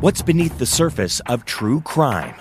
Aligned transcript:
What's 0.00 0.22
beneath 0.22 0.56
the 0.58 0.64
surface 0.64 1.18
of 1.26 1.44
true 1.44 1.80
crime? 1.80 2.36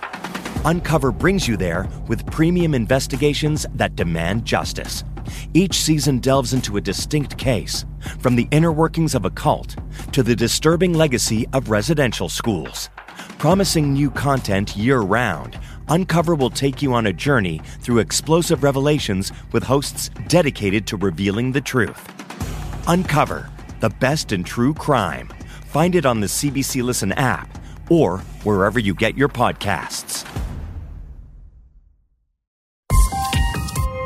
Uncover 0.64 1.12
brings 1.12 1.48
you 1.48 1.58
there 1.58 1.90
with 2.08 2.24
premium 2.28 2.76
investigations 2.76 3.66
that 3.74 3.96
demand 3.96 4.46
justice. 4.46 5.04
Each 5.56 5.82
season 5.82 6.20
delves 6.20 6.54
into 6.54 6.78
a 6.78 6.82
distinct 6.82 7.36
case, 7.40 7.84
from 8.20 8.36
the 8.36 8.48
inner 8.52 8.72
workings 8.72 9.16
of 9.16 9.26
a 9.26 9.32
cult 9.32 9.76
to 10.12 10.22
the 10.22 10.36
disturbing 10.36 10.94
legacy 10.94 11.48
of 11.52 11.72
residential 11.72 12.30
schools. 12.30 12.92
Promising 13.40 13.92
new 13.92 14.12
content 14.12 14.78
year 14.78 15.00
round, 15.00 15.58
Uncover 15.90 16.36
will 16.36 16.52
take 16.52 16.84
you 16.84 16.94
on 16.94 17.08
a 17.08 17.14
journey 17.14 17.60
through 17.80 17.98
explosive 17.98 18.62
revelations 18.62 19.32
with 19.52 19.64
hosts 19.64 20.12
dedicated 20.28 20.86
to 20.86 20.98
revealing 20.98 21.54
the 21.54 21.62
truth. 21.62 22.08
Uncover, 22.88 23.50
the 23.80 23.90
best 23.90 24.32
in 24.32 24.44
true 24.44 24.76
crime. 24.76 25.28
Find 25.68 25.96
it 25.96 26.06
on 26.06 26.22
the 26.22 26.28
CBC 26.28 26.82
Listen 26.82 27.12
app 27.12 27.50
or 27.90 28.20
wherever 28.44 28.80
you 28.80 28.94
get 28.94 29.18
your 29.18 29.28
podcasts. 29.28 30.26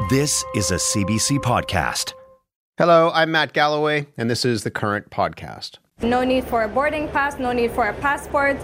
This 0.10 0.44
is 0.56 0.72
a 0.72 0.76
CBC 0.76 1.38
podcast. 1.38 2.14
Hello, 2.80 3.12
I'm 3.14 3.32
Matt 3.32 3.54
Galloway, 3.54 4.08
and 4.18 4.28
this 4.28 4.44
is 4.44 4.64
the 4.64 4.72
current 4.72 5.12
podcast. 5.12 5.78
No 6.02 6.24
need 6.24 6.46
for 6.46 6.64
a 6.64 6.68
boarding 6.68 7.08
pass, 7.10 7.38
no 7.38 7.52
need 7.52 7.72
for 7.72 7.88
a 7.88 7.94
passport. 7.94 8.58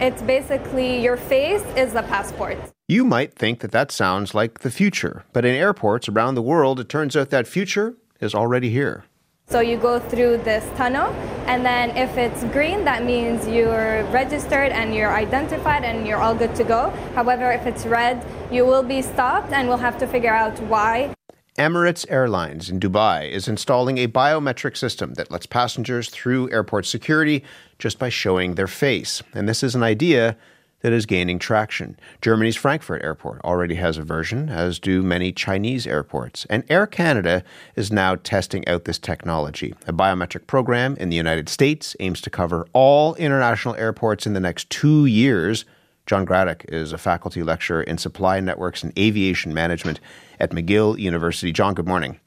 It's 0.00 0.22
basically 0.22 1.02
your 1.02 1.16
face 1.16 1.64
is 1.76 1.92
the 1.92 2.02
passport. 2.02 2.56
You 2.86 3.04
might 3.04 3.34
think 3.34 3.60
that 3.60 3.72
that 3.72 3.90
sounds 3.90 4.32
like 4.32 4.60
the 4.60 4.70
future, 4.70 5.24
but 5.32 5.44
in 5.44 5.56
airports 5.56 6.08
around 6.08 6.36
the 6.36 6.42
world, 6.42 6.78
it 6.78 6.88
turns 6.88 7.16
out 7.16 7.30
that 7.30 7.48
future 7.48 7.96
is 8.20 8.32
already 8.32 8.70
here. 8.70 9.04
So 9.46 9.60
you 9.60 9.76
go 9.76 10.00
through 10.00 10.38
this 10.38 10.64
tunnel, 10.76 11.12
and 11.46 11.64
then 11.64 11.96
if 11.96 12.16
it's 12.16 12.42
green, 12.44 12.84
that 12.86 13.04
means 13.04 13.46
you're 13.46 14.02
registered 14.04 14.72
and 14.72 14.94
you're 14.94 15.12
identified 15.12 15.84
and 15.84 16.06
you're 16.06 16.20
all 16.20 16.34
good 16.34 16.54
to 16.56 16.64
go. 16.64 16.90
However, 17.14 17.52
if 17.52 17.66
it's 17.66 17.86
red, 17.86 18.24
you 18.50 18.64
will 18.64 18.82
be 18.82 19.00
stopped 19.02 19.52
and 19.52 19.68
we'll 19.68 19.76
have 19.76 19.98
to 19.98 20.06
figure 20.06 20.34
out 20.34 20.58
why. 20.62 21.14
Emirates 21.56 22.04
Airlines 22.08 22.68
in 22.68 22.80
Dubai 22.80 23.30
is 23.30 23.46
installing 23.46 23.98
a 23.98 24.08
biometric 24.08 24.76
system 24.76 25.14
that 25.14 25.30
lets 25.30 25.46
passengers 25.46 26.08
through 26.10 26.50
airport 26.50 26.84
security 26.84 27.44
just 27.78 27.98
by 27.98 28.08
showing 28.08 28.56
their 28.56 28.66
face. 28.66 29.22
And 29.34 29.48
this 29.48 29.62
is 29.62 29.76
an 29.76 29.84
idea 29.84 30.36
that 30.84 30.92
is 30.92 31.06
gaining 31.06 31.38
traction. 31.38 31.98
Germany's 32.20 32.56
Frankfurt 32.56 33.02
Airport 33.02 33.40
already 33.40 33.76
has 33.76 33.96
a 33.96 34.02
version, 34.02 34.50
as 34.50 34.78
do 34.78 35.02
many 35.02 35.32
Chinese 35.32 35.86
airports. 35.86 36.46
And 36.50 36.62
Air 36.68 36.86
Canada 36.86 37.42
is 37.74 37.90
now 37.90 38.16
testing 38.16 38.68
out 38.68 38.84
this 38.84 38.98
technology. 38.98 39.74
A 39.86 39.94
biometric 39.94 40.46
program 40.46 40.94
in 40.98 41.08
the 41.08 41.16
United 41.16 41.48
States 41.48 41.96
aims 42.00 42.20
to 42.20 42.28
cover 42.28 42.66
all 42.74 43.14
international 43.14 43.74
airports 43.76 44.26
in 44.26 44.34
the 44.34 44.40
next 44.40 44.68
two 44.68 45.06
years. 45.06 45.64
John 46.04 46.26
Gradek 46.26 46.66
is 46.68 46.92
a 46.92 46.98
faculty 46.98 47.42
lecturer 47.42 47.82
in 47.82 47.96
supply 47.96 48.38
networks 48.40 48.82
and 48.82 48.92
aviation 48.98 49.54
management 49.54 50.00
at 50.38 50.50
McGill 50.50 50.98
University. 50.98 51.50
John, 51.50 51.72
good 51.72 51.88
morning. 51.88 52.20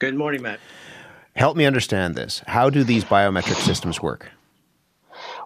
Good 0.00 0.16
morning, 0.16 0.42
Matt. 0.42 0.58
Help 1.36 1.56
me 1.56 1.64
understand 1.64 2.16
this. 2.16 2.42
How 2.48 2.70
do 2.70 2.82
these 2.82 3.04
biometric 3.04 3.64
systems 3.64 4.02
work? 4.02 4.32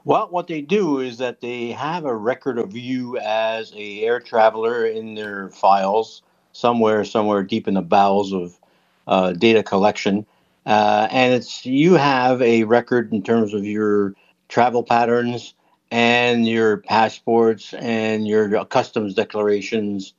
Well, 0.05 0.29
what 0.33 0.49
they 0.49 0.63
do 0.63 1.01
is 1.01 1.21
that 1.21 1.43
they 1.43 1.71
have 1.73 2.07
a 2.07 2.17
record 2.17 2.59
of 2.59 2.77
you 2.77 3.19
as 3.21 3.73
a 3.77 4.03
air 4.05 4.21
traveler 4.21 4.87
in 4.87 5.15
their 5.15 5.51
files 5.51 6.25
somewhere, 6.55 7.05
somewhere 7.07 7.45
deep 7.45 7.69
in 7.69 7.77
the 7.77 7.83
bowels 7.85 8.35
of 8.35 8.59
uh, 9.09 9.35
data 9.35 9.63
collection, 9.63 10.27
uh, 10.67 11.09
and 11.13 11.35
it's 11.35 11.67
you 11.67 11.95
have 11.95 12.43
a 12.43 12.65
record 12.65 13.13
in 13.15 13.23
terms 13.23 13.55
of 13.55 13.65
your 13.65 14.15
travel 14.49 14.83
patterns 14.85 15.55
and 15.93 16.49
your 16.49 16.79
passports 16.79 17.75
and 17.75 18.29
your 18.29 18.65
customs 18.67 19.15
declarations 19.15 20.15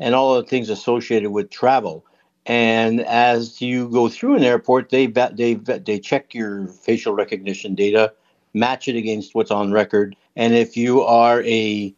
and 0.00 0.14
all 0.14 0.36
the 0.36 0.44
things 0.48 0.70
associated 0.70 1.30
with 1.32 1.50
travel. 1.50 2.04
And 2.46 3.02
as 3.02 3.62
you 3.62 3.90
go 3.90 4.08
through 4.08 4.36
an 4.36 4.44
airport, 4.44 4.90
they 4.90 5.08
they 5.08 5.54
they 5.54 6.00
check 6.00 6.34
your 6.34 6.68
facial 6.68 7.14
recognition 7.14 7.74
data 7.76 8.14
match 8.58 8.88
it 8.88 8.96
against 8.96 9.34
what's 9.34 9.50
on 9.50 9.72
record. 9.72 10.16
And 10.36 10.54
if 10.54 10.76
you 10.76 11.02
are 11.02 11.42
a 11.44 11.94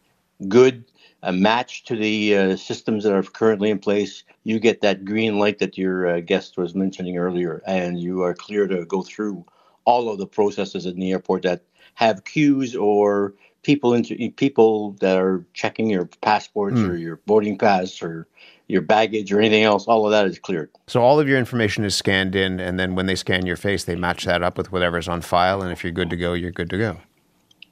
good 0.47 0.85
a 1.23 1.31
match 1.31 1.83
to 1.83 1.95
the 1.95 2.35
uh, 2.35 2.55
systems 2.55 3.03
that 3.03 3.13
are 3.13 3.23
currently 3.23 3.69
in 3.69 3.79
place, 3.79 4.23
you 4.43 4.59
get 4.59 4.81
that 4.81 5.05
green 5.05 5.37
light 5.37 5.59
that 5.59 5.77
your 5.77 6.07
uh, 6.07 6.19
guest 6.19 6.57
was 6.57 6.73
mentioning 6.73 7.17
earlier, 7.17 7.61
and 7.67 7.99
you 7.99 8.23
are 8.23 8.33
clear 8.33 8.67
to 8.67 8.85
go 8.85 9.03
through 9.03 9.45
all 9.85 10.09
of 10.09 10.17
the 10.17 10.27
processes 10.27 10.85
in 10.85 10.99
the 10.99 11.11
airport 11.11 11.43
that 11.43 11.63
have 11.95 12.23
queues 12.23 12.75
or 12.75 13.33
people 13.63 13.93
into 13.93 14.31
people 14.31 14.93
that 14.93 15.17
are 15.17 15.45
checking 15.53 15.89
your 15.89 16.05
passports 16.21 16.77
mm. 16.77 16.89
or 16.89 16.95
your 16.95 17.17
boarding 17.27 17.57
pass 17.57 18.01
or 18.01 18.27
your 18.71 18.81
baggage 18.81 19.31
or 19.31 19.39
anything 19.39 19.63
else, 19.63 19.85
all 19.85 20.05
of 20.05 20.11
that 20.11 20.25
is 20.25 20.39
cleared. 20.39 20.69
So 20.87 21.01
all 21.01 21.19
of 21.19 21.27
your 21.27 21.37
information 21.37 21.83
is 21.83 21.93
scanned 21.93 22.35
in, 22.35 22.59
and 22.59 22.79
then 22.79 22.95
when 22.95 23.05
they 23.05 23.15
scan 23.15 23.45
your 23.45 23.57
face, 23.57 23.83
they 23.83 23.95
match 23.95 24.25
that 24.25 24.41
up 24.41 24.57
with 24.57 24.71
whatever's 24.71 25.07
on 25.07 25.21
file. 25.21 25.61
And 25.61 25.71
if 25.71 25.83
you're 25.83 25.91
good 25.91 26.09
to 26.09 26.15
go, 26.15 26.33
you're 26.33 26.51
good 26.51 26.69
to 26.69 26.77
go. 26.77 26.97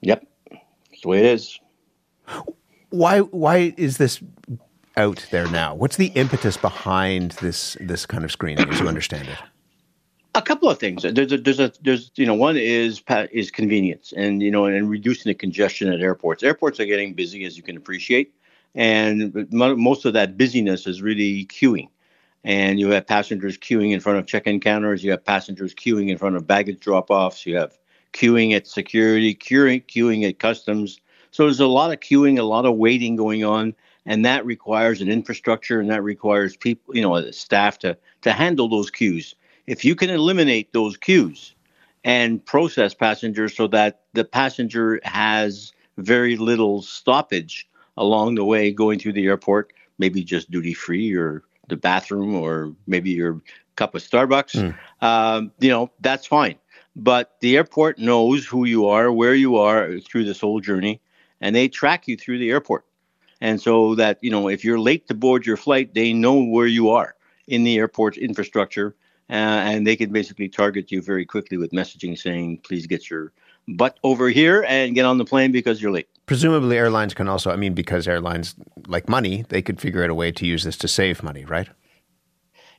Yep, 0.01 0.27
that's 0.51 1.01
the 1.01 1.07
way 1.07 1.19
it 1.19 1.25
is. 1.25 1.59
Why? 2.89 3.19
Why 3.19 3.73
is 3.77 3.97
this 3.97 4.21
out 4.97 5.25
there 5.31 5.47
now? 5.47 5.73
What's 5.73 5.95
the 5.95 6.07
impetus 6.07 6.57
behind 6.57 7.31
this 7.33 7.77
this 7.79 8.05
kind 8.05 8.23
of 8.23 8.31
screening, 8.31 8.69
as 8.69 8.79
you 8.79 8.87
understand 8.87 9.27
it? 9.29 9.37
A 10.35 10.41
couple 10.41 10.69
of 10.69 10.79
things. 10.79 11.03
There's 11.03 11.31
a, 11.31 11.37
there's 11.37 11.59
a 11.59 11.71
there's 11.81 12.11
you 12.15 12.25
know 12.25 12.33
one 12.33 12.57
is 12.57 13.01
is 13.31 13.51
convenience 13.51 14.13
and 14.15 14.43
you 14.43 14.51
know 14.51 14.65
and 14.65 14.89
reducing 14.89 15.29
the 15.29 15.33
congestion 15.33 15.91
at 15.91 16.01
airports. 16.01 16.43
Airports 16.43 16.79
are 16.79 16.85
getting 16.85 17.13
busy, 17.13 17.45
as 17.45 17.57
you 17.57 17.63
can 17.63 17.77
appreciate 17.77 18.33
and 18.75 19.47
most 19.51 20.05
of 20.05 20.13
that 20.13 20.37
busyness 20.37 20.87
is 20.87 21.01
really 21.01 21.45
queuing. 21.45 21.89
And 22.43 22.79
you 22.79 22.89
have 22.89 23.07
passengers 23.07 23.57
queuing 23.57 23.91
in 23.91 23.99
front 23.99 24.19
of 24.19 24.27
check-in 24.27 24.59
counters. 24.59 25.03
You 25.03 25.11
have 25.11 25.25
passengers 25.25 25.73
queuing 25.73 26.09
in 26.09 26.17
front 26.17 26.35
of 26.35 26.47
baggage 26.47 26.79
drop-offs. 26.79 27.45
You 27.45 27.57
have 27.57 27.77
queuing 28.13 28.55
at 28.55 28.67
security, 28.67 29.35
queuing, 29.35 29.85
queuing 29.85 30.27
at 30.27 30.39
customs. 30.39 30.99
So 31.31 31.43
there's 31.43 31.59
a 31.59 31.67
lot 31.67 31.91
of 31.91 31.99
queuing, 31.99 32.39
a 32.39 32.43
lot 32.43 32.65
of 32.65 32.75
waiting 32.75 33.15
going 33.15 33.43
on, 33.43 33.75
and 34.05 34.25
that 34.25 34.45
requires 34.45 35.01
an 35.01 35.09
infrastructure 35.09 35.79
and 35.79 35.89
that 35.89 36.03
requires 36.03 36.55
people, 36.55 36.95
you 36.95 37.01
know, 37.01 37.29
staff 37.31 37.77
to 37.79 37.97
to 38.21 38.31
handle 38.31 38.67
those 38.67 38.89
queues. 38.89 39.35
If 39.67 39.85
you 39.85 39.95
can 39.95 40.09
eliminate 40.09 40.73
those 40.73 40.97
queues 40.97 41.53
and 42.03 42.43
process 42.43 42.93
passengers 42.93 43.55
so 43.55 43.67
that 43.67 44.01
the 44.13 44.23
passenger 44.23 44.99
has 45.03 45.73
very 45.97 46.37
little 46.37 46.81
stoppage 46.81 47.67
along 47.99 48.35
the 48.35 48.45
way 48.45 48.71
going 48.71 48.97
through 48.97 49.13
the 49.13 49.27
airport, 49.27 49.73
maybe 49.99 50.23
just 50.23 50.49
duty 50.49 50.73
free 50.73 51.13
or 51.13 51.43
the 51.67 51.75
bathroom 51.75 52.33
or 52.33 52.73
maybe 52.87 53.11
your 53.11 53.41
cup 53.75 53.93
of 53.93 54.01
Starbucks, 54.01 54.55
mm. 54.55 55.05
um, 55.05 55.51
you 55.59 55.69
know, 55.69 55.91
that's 55.99 56.25
fine. 56.25 56.55
But 56.95 57.35
the 57.41 57.55
airport 57.55 57.99
knows 57.99 58.45
who 58.45 58.65
you 58.65 58.87
are, 58.87 59.11
where 59.11 59.35
you 59.35 59.57
are 59.57 59.99
through 59.99 60.25
this 60.25 60.39
whole 60.39 60.59
journey, 60.59 60.99
and 61.39 61.55
they 61.55 61.67
track 61.67 62.07
you 62.07 62.17
through 62.17 62.39
the 62.39 62.49
airport. 62.49 62.85
And 63.41 63.61
so 63.61 63.95
that, 63.95 64.17
you 64.21 64.31
know, 64.31 64.49
if 64.49 64.65
you're 64.65 64.79
late 64.79 65.07
to 65.07 65.13
board 65.13 65.45
your 65.45 65.55
flight, 65.55 65.93
they 65.93 66.11
know 66.11 66.43
where 66.43 66.67
you 66.67 66.89
are 66.89 67.15
in 67.47 67.63
the 67.63 67.77
airport 67.77 68.17
infrastructure. 68.17 68.95
Uh, 69.29 69.61
and 69.69 69.85
they 69.85 69.95
can 69.95 70.11
basically 70.11 70.49
target 70.49 70.91
you 70.91 71.01
very 71.01 71.23
quickly 71.23 71.55
with 71.55 71.71
messaging 71.71 72.17
saying, 72.17 72.57
please 72.63 72.87
get 72.87 73.09
your 73.09 73.31
butt 73.67 73.99
over 74.03 74.27
here 74.29 74.65
and 74.67 74.95
get 74.95 75.05
on 75.05 75.19
the 75.19 75.25
plane 75.25 75.51
because 75.51 75.81
you're 75.81 75.91
late. 75.91 76.09
Presumably, 76.29 76.77
airlines 76.77 77.15
can 77.15 77.27
also, 77.27 77.49
I 77.49 77.55
mean, 77.55 77.73
because 77.73 78.07
airlines 78.07 78.53
like 78.85 79.09
money, 79.09 79.45
they 79.49 79.63
could 79.63 79.81
figure 79.81 80.03
out 80.03 80.11
a 80.11 80.13
way 80.13 80.31
to 80.33 80.45
use 80.45 80.63
this 80.63 80.77
to 80.77 80.87
save 80.87 81.23
money, 81.23 81.43
right? 81.43 81.67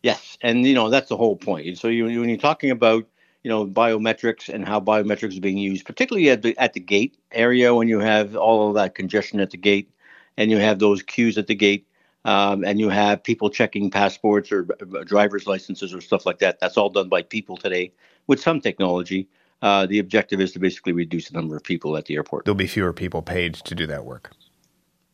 Yes, 0.04 0.38
and 0.40 0.64
you 0.64 0.72
know 0.72 0.88
that's 0.88 1.08
the 1.08 1.16
whole 1.16 1.34
point. 1.34 1.76
So 1.76 1.88
you, 1.88 2.04
when 2.04 2.28
you're 2.28 2.38
talking 2.38 2.70
about 2.70 3.08
you 3.42 3.48
know 3.48 3.66
biometrics 3.66 4.48
and 4.48 4.64
how 4.64 4.78
biometrics 4.78 5.36
are 5.36 5.40
being 5.40 5.58
used, 5.58 5.84
particularly 5.84 6.30
at 6.30 6.42
the 6.42 6.56
at 6.58 6.74
the 6.74 6.78
gate 6.78 7.16
area 7.32 7.74
when 7.74 7.88
you 7.88 7.98
have 7.98 8.36
all 8.36 8.68
of 8.68 8.76
that 8.76 8.94
congestion 8.94 9.40
at 9.40 9.50
the 9.50 9.56
gate, 9.56 9.90
and 10.36 10.52
you 10.52 10.58
have 10.58 10.78
those 10.78 11.02
queues 11.02 11.36
at 11.36 11.48
the 11.48 11.56
gate, 11.56 11.88
um, 12.26 12.64
and 12.64 12.78
you 12.78 12.88
have 12.88 13.20
people 13.20 13.50
checking 13.50 13.90
passports 13.90 14.52
or 14.52 14.68
uh, 14.80 15.02
driver's 15.02 15.48
licenses 15.48 15.92
or 15.92 16.00
stuff 16.00 16.24
like 16.24 16.38
that. 16.38 16.60
That's 16.60 16.76
all 16.76 16.88
done 16.88 17.08
by 17.08 17.22
people 17.22 17.56
today 17.56 17.90
with 18.28 18.40
some 18.40 18.60
technology. 18.60 19.26
Uh, 19.62 19.86
the 19.86 19.98
objective 19.98 20.40
is 20.40 20.52
to 20.52 20.58
basically 20.58 20.92
reduce 20.92 21.28
the 21.28 21.36
number 21.36 21.56
of 21.56 21.62
people 21.62 21.96
at 21.96 22.06
the 22.06 22.14
airport. 22.14 22.44
There'll 22.44 22.56
be 22.56 22.66
fewer 22.66 22.92
people 22.92 23.20
paid 23.22 23.54
to 23.54 23.74
do 23.74 23.86
that 23.86 24.04
work. 24.04 24.30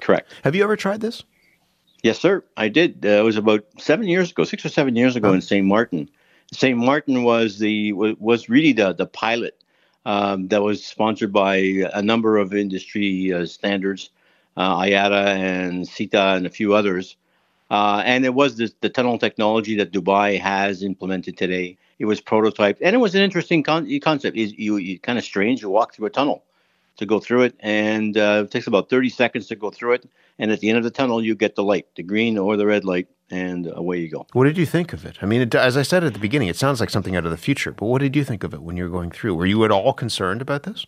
Correct. 0.01 0.33
Have 0.45 0.55
you 0.55 0.63
ever 0.63 0.77
tried 0.77 1.01
this? 1.01 1.25
Yes, 2.03 2.21
sir. 2.21 2.45
I 2.57 2.69
did. 2.69 3.05
Uh, 3.05 3.09
it 3.09 3.25
was 3.25 3.37
about 3.37 3.65
seven 3.79 4.07
years 4.07 4.31
ago, 4.31 4.45
six 4.45 4.65
or 4.65 4.69
seven 4.69 4.95
years 4.95 5.17
ago, 5.17 5.31
oh. 5.31 5.33
in 5.33 5.41
St. 5.41 5.67
Martin. 5.67 6.09
St. 6.53 6.79
Martin 6.79 7.25
was 7.25 7.59
the 7.59 7.93
was 7.93 8.49
really 8.49 8.73
the 8.73 8.93
the 8.93 9.07
pilot 9.07 9.65
um, 10.05 10.47
that 10.49 10.63
was 10.63 10.85
sponsored 10.85 11.33
by 11.33 11.57
a 11.93 12.01
number 12.01 12.37
of 12.37 12.55
industry 12.55 13.33
uh, 13.33 13.45
standards, 13.45 14.11
uh, 14.57 14.79
IATA 14.79 15.27
and 15.27 15.89
SITA 15.89 16.37
and 16.37 16.47
a 16.47 16.51
few 16.51 16.75
others. 16.75 17.17
Uh, 17.69 18.03
and 18.05 18.25
it 18.25 18.33
was 18.33 18.57
this, 18.57 18.73
the 18.81 18.89
tunnel 18.89 19.19
technology 19.19 19.75
that 19.77 19.91
Dubai 19.91 20.39
has 20.39 20.85
implemented 20.85 21.37
today. 21.37 21.77
It 21.99 22.05
was 22.05 22.21
prototyped, 22.21 22.79
and 22.83 22.95
it 22.95 22.99
was 22.99 23.15
an 23.15 23.23
interesting 23.23 23.63
con- 23.63 23.89
concept. 24.01 24.37
Is 24.37 24.53
you, 24.53 24.77
you 24.77 24.99
kind 24.99 25.19
of 25.19 25.25
strange. 25.25 25.63
You 25.63 25.71
walk 25.71 25.95
through 25.95 26.07
a 26.07 26.11
tunnel, 26.11 26.45
to 26.97 27.07
go 27.07 27.21
through 27.21 27.43
it, 27.43 27.55
and 27.61 28.17
uh, 28.17 28.43
it 28.45 28.51
takes 28.51 28.67
about 28.67 28.89
30 28.89 29.09
seconds 29.11 29.47
to 29.49 29.57
go 29.57 29.71
through 29.71 29.95
it. 29.95 30.09
And 30.39 30.51
at 30.51 30.61
the 30.61 30.69
end 30.69 30.79
of 30.79 30.85
the 30.85 30.91
tunnel, 30.91 31.23
you 31.23 31.35
get 31.35 31.55
the 31.55 31.65
light, 31.65 31.87
the 31.97 32.03
green 32.03 32.37
or 32.39 32.57
the 32.57 32.67
red 32.67 32.85
light, 32.85 33.09
and 33.31 33.71
away 33.73 33.99
you 33.99 34.11
go. 34.11 34.27
What 34.33 34.45
did 34.45 34.59
you 34.59 34.67
think 34.67 34.93
of 34.93 35.05
it? 35.05 35.19
I 35.23 35.27
mean, 35.27 35.41
it, 35.41 35.55
as 35.55 35.77
I 35.77 35.83
said 35.83 36.05
at 36.05 36.13
the 36.13 36.19
beginning, 36.19 36.49
it 36.49 36.57
sounds 36.57 36.81
like 36.81 36.91
something 36.91 37.17
out 37.17 37.25
of 37.25 37.31
the 37.31 37.37
future. 37.37 37.73
But 37.73 37.87
what 37.87 38.01
did 38.01 38.15
you 38.17 38.25
think 38.25 38.45
of 38.45 38.55
it 38.55 38.63
when 38.63 38.77
you 38.77 38.85
were 38.85 38.91
going 38.91 39.11
through? 39.11 39.35
Were 39.35 39.47
you 39.47 39.65
at 39.65 39.71
all 39.71 39.93
concerned 39.93 40.43
about 40.43 40.65
this? 40.65 40.87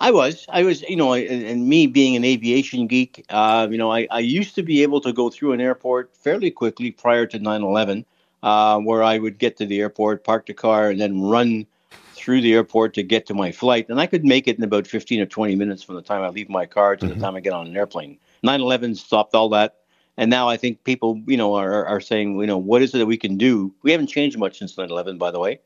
I 0.00 0.10
was, 0.10 0.46
I 0.48 0.64
was, 0.64 0.82
you 0.82 0.96
know, 0.96 1.12
and, 1.12 1.44
and 1.44 1.68
me 1.68 1.86
being 1.86 2.16
an 2.16 2.24
aviation 2.24 2.86
geek, 2.88 3.24
uh, 3.28 3.68
you 3.70 3.78
know, 3.78 3.92
I, 3.92 4.08
I 4.10 4.18
used 4.18 4.54
to 4.56 4.62
be 4.62 4.82
able 4.82 5.00
to 5.02 5.12
go 5.12 5.30
through 5.30 5.52
an 5.52 5.60
airport 5.60 6.16
fairly 6.16 6.50
quickly 6.50 6.90
prior 6.90 7.24
to 7.26 7.38
9 7.38 7.62
11, 7.62 8.04
uh, 8.42 8.78
where 8.78 9.02
I 9.02 9.18
would 9.18 9.38
get 9.38 9.56
to 9.58 9.66
the 9.66 9.80
airport, 9.80 10.24
park 10.24 10.46
the 10.46 10.54
car, 10.54 10.90
and 10.90 11.00
then 11.00 11.20
run 11.20 11.66
through 12.14 12.40
the 12.40 12.54
airport 12.54 12.94
to 12.94 13.02
get 13.02 13.26
to 13.26 13.34
my 13.34 13.50
flight. 13.50 13.88
And 13.88 14.00
I 14.00 14.06
could 14.06 14.24
make 14.24 14.46
it 14.46 14.56
in 14.56 14.64
about 14.64 14.86
15 14.86 15.20
or 15.20 15.26
20 15.26 15.56
minutes 15.56 15.82
from 15.82 15.96
the 15.96 16.02
time 16.02 16.22
I 16.22 16.28
leave 16.28 16.48
my 16.48 16.66
car 16.66 16.96
to 16.96 17.04
mm-hmm. 17.04 17.14
the 17.14 17.20
time 17.20 17.36
I 17.36 17.40
get 17.40 17.52
on 17.52 17.66
an 17.66 17.76
airplane. 17.76 18.18
9 18.42 18.60
11 18.60 18.94
stopped 18.94 19.34
all 19.34 19.48
that. 19.50 19.76
And 20.16 20.30
now 20.30 20.48
I 20.48 20.56
think 20.56 20.84
people, 20.84 21.20
you 21.26 21.36
know, 21.36 21.54
are, 21.54 21.86
are 21.86 22.00
saying, 22.00 22.38
you 22.38 22.46
know, 22.46 22.58
what 22.58 22.82
is 22.82 22.94
it 22.94 22.98
that 22.98 23.06
we 23.06 23.16
can 23.16 23.36
do? 23.38 23.74
We 23.82 23.90
haven't 23.90 24.08
changed 24.08 24.38
much 24.38 24.58
since 24.58 24.76
9 24.76 24.90
11, 24.90 25.18
by 25.18 25.30
the 25.30 25.40
way, 25.40 25.60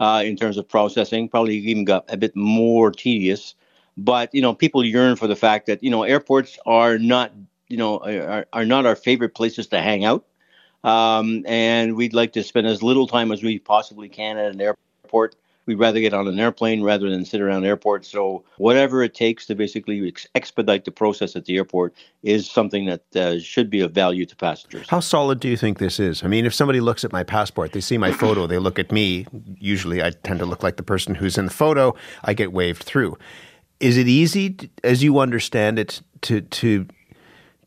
uh, 0.00 0.22
in 0.24 0.36
terms 0.36 0.56
of 0.56 0.68
processing. 0.68 1.28
Probably 1.28 1.56
even 1.56 1.84
got 1.84 2.04
a 2.08 2.16
bit 2.16 2.34
more 2.34 2.90
tedious. 2.90 3.54
But, 3.96 4.34
you 4.34 4.40
know, 4.40 4.54
people 4.54 4.84
yearn 4.84 5.16
for 5.16 5.26
the 5.26 5.36
fact 5.36 5.66
that, 5.66 5.82
you 5.82 5.90
know, 5.90 6.04
airports 6.04 6.58
are 6.64 6.98
not, 6.98 7.32
you 7.68 7.76
know, 7.76 7.98
are, 7.98 8.46
are 8.52 8.64
not 8.64 8.86
our 8.86 8.96
favorite 8.96 9.34
places 9.34 9.66
to 9.68 9.80
hang 9.80 10.04
out. 10.04 10.24
Um, 10.84 11.44
and 11.46 11.96
we'd 11.96 12.14
like 12.14 12.32
to 12.34 12.42
spend 12.42 12.66
as 12.66 12.82
little 12.82 13.06
time 13.06 13.32
as 13.32 13.42
we 13.42 13.58
possibly 13.58 14.08
can 14.08 14.38
at 14.38 14.54
an 14.54 14.60
airport 14.60 15.36
we'd 15.70 15.78
rather 15.78 16.00
get 16.00 16.12
on 16.12 16.26
an 16.26 16.40
airplane 16.40 16.82
rather 16.82 17.08
than 17.08 17.24
sit 17.24 17.40
around 17.40 17.64
airports. 17.64 18.08
So 18.08 18.44
whatever 18.58 19.04
it 19.04 19.14
takes 19.14 19.46
to 19.46 19.54
basically 19.54 20.06
ex- 20.08 20.26
expedite 20.34 20.84
the 20.84 20.90
process 20.90 21.36
at 21.36 21.44
the 21.44 21.56
airport 21.56 21.94
is 22.24 22.50
something 22.50 22.86
that 22.86 23.16
uh, 23.16 23.38
should 23.38 23.70
be 23.70 23.80
of 23.80 23.92
value 23.92 24.26
to 24.26 24.34
passengers. 24.34 24.86
How 24.88 24.98
solid 24.98 25.38
do 25.38 25.48
you 25.48 25.56
think 25.56 25.78
this 25.78 26.00
is? 26.00 26.24
I 26.24 26.26
mean, 26.26 26.44
if 26.44 26.54
somebody 26.54 26.80
looks 26.80 27.04
at 27.04 27.12
my 27.12 27.22
passport, 27.22 27.70
they 27.72 27.80
see 27.80 27.98
my 27.98 28.10
photo, 28.10 28.48
they 28.48 28.58
look 28.58 28.80
at 28.80 28.90
me. 28.90 29.26
Usually, 29.58 30.02
I 30.02 30.10
tend 30.10 30.40
to 30.40 30.46
look 30.46 30.64
like 30.64 30.76
the 30.76 30.82
person 30.82 31.14
who's 31.14 31.38
in 31.38 31.44
the 31.44 31.52
photo. 31.52 31.94
I 32.24 32.34
get 32.34 32.52
waved 32.52 32.82
through. 32.82 33.16
Is 33.78 33.96
it 33.96 34.08
easy, 34.08 34.70
as 34.82 35.04
you 35.04 35.20
understand 35.20 35.78
it, 35.78 36.02
to 36.22 36.40
to 36.42 36.86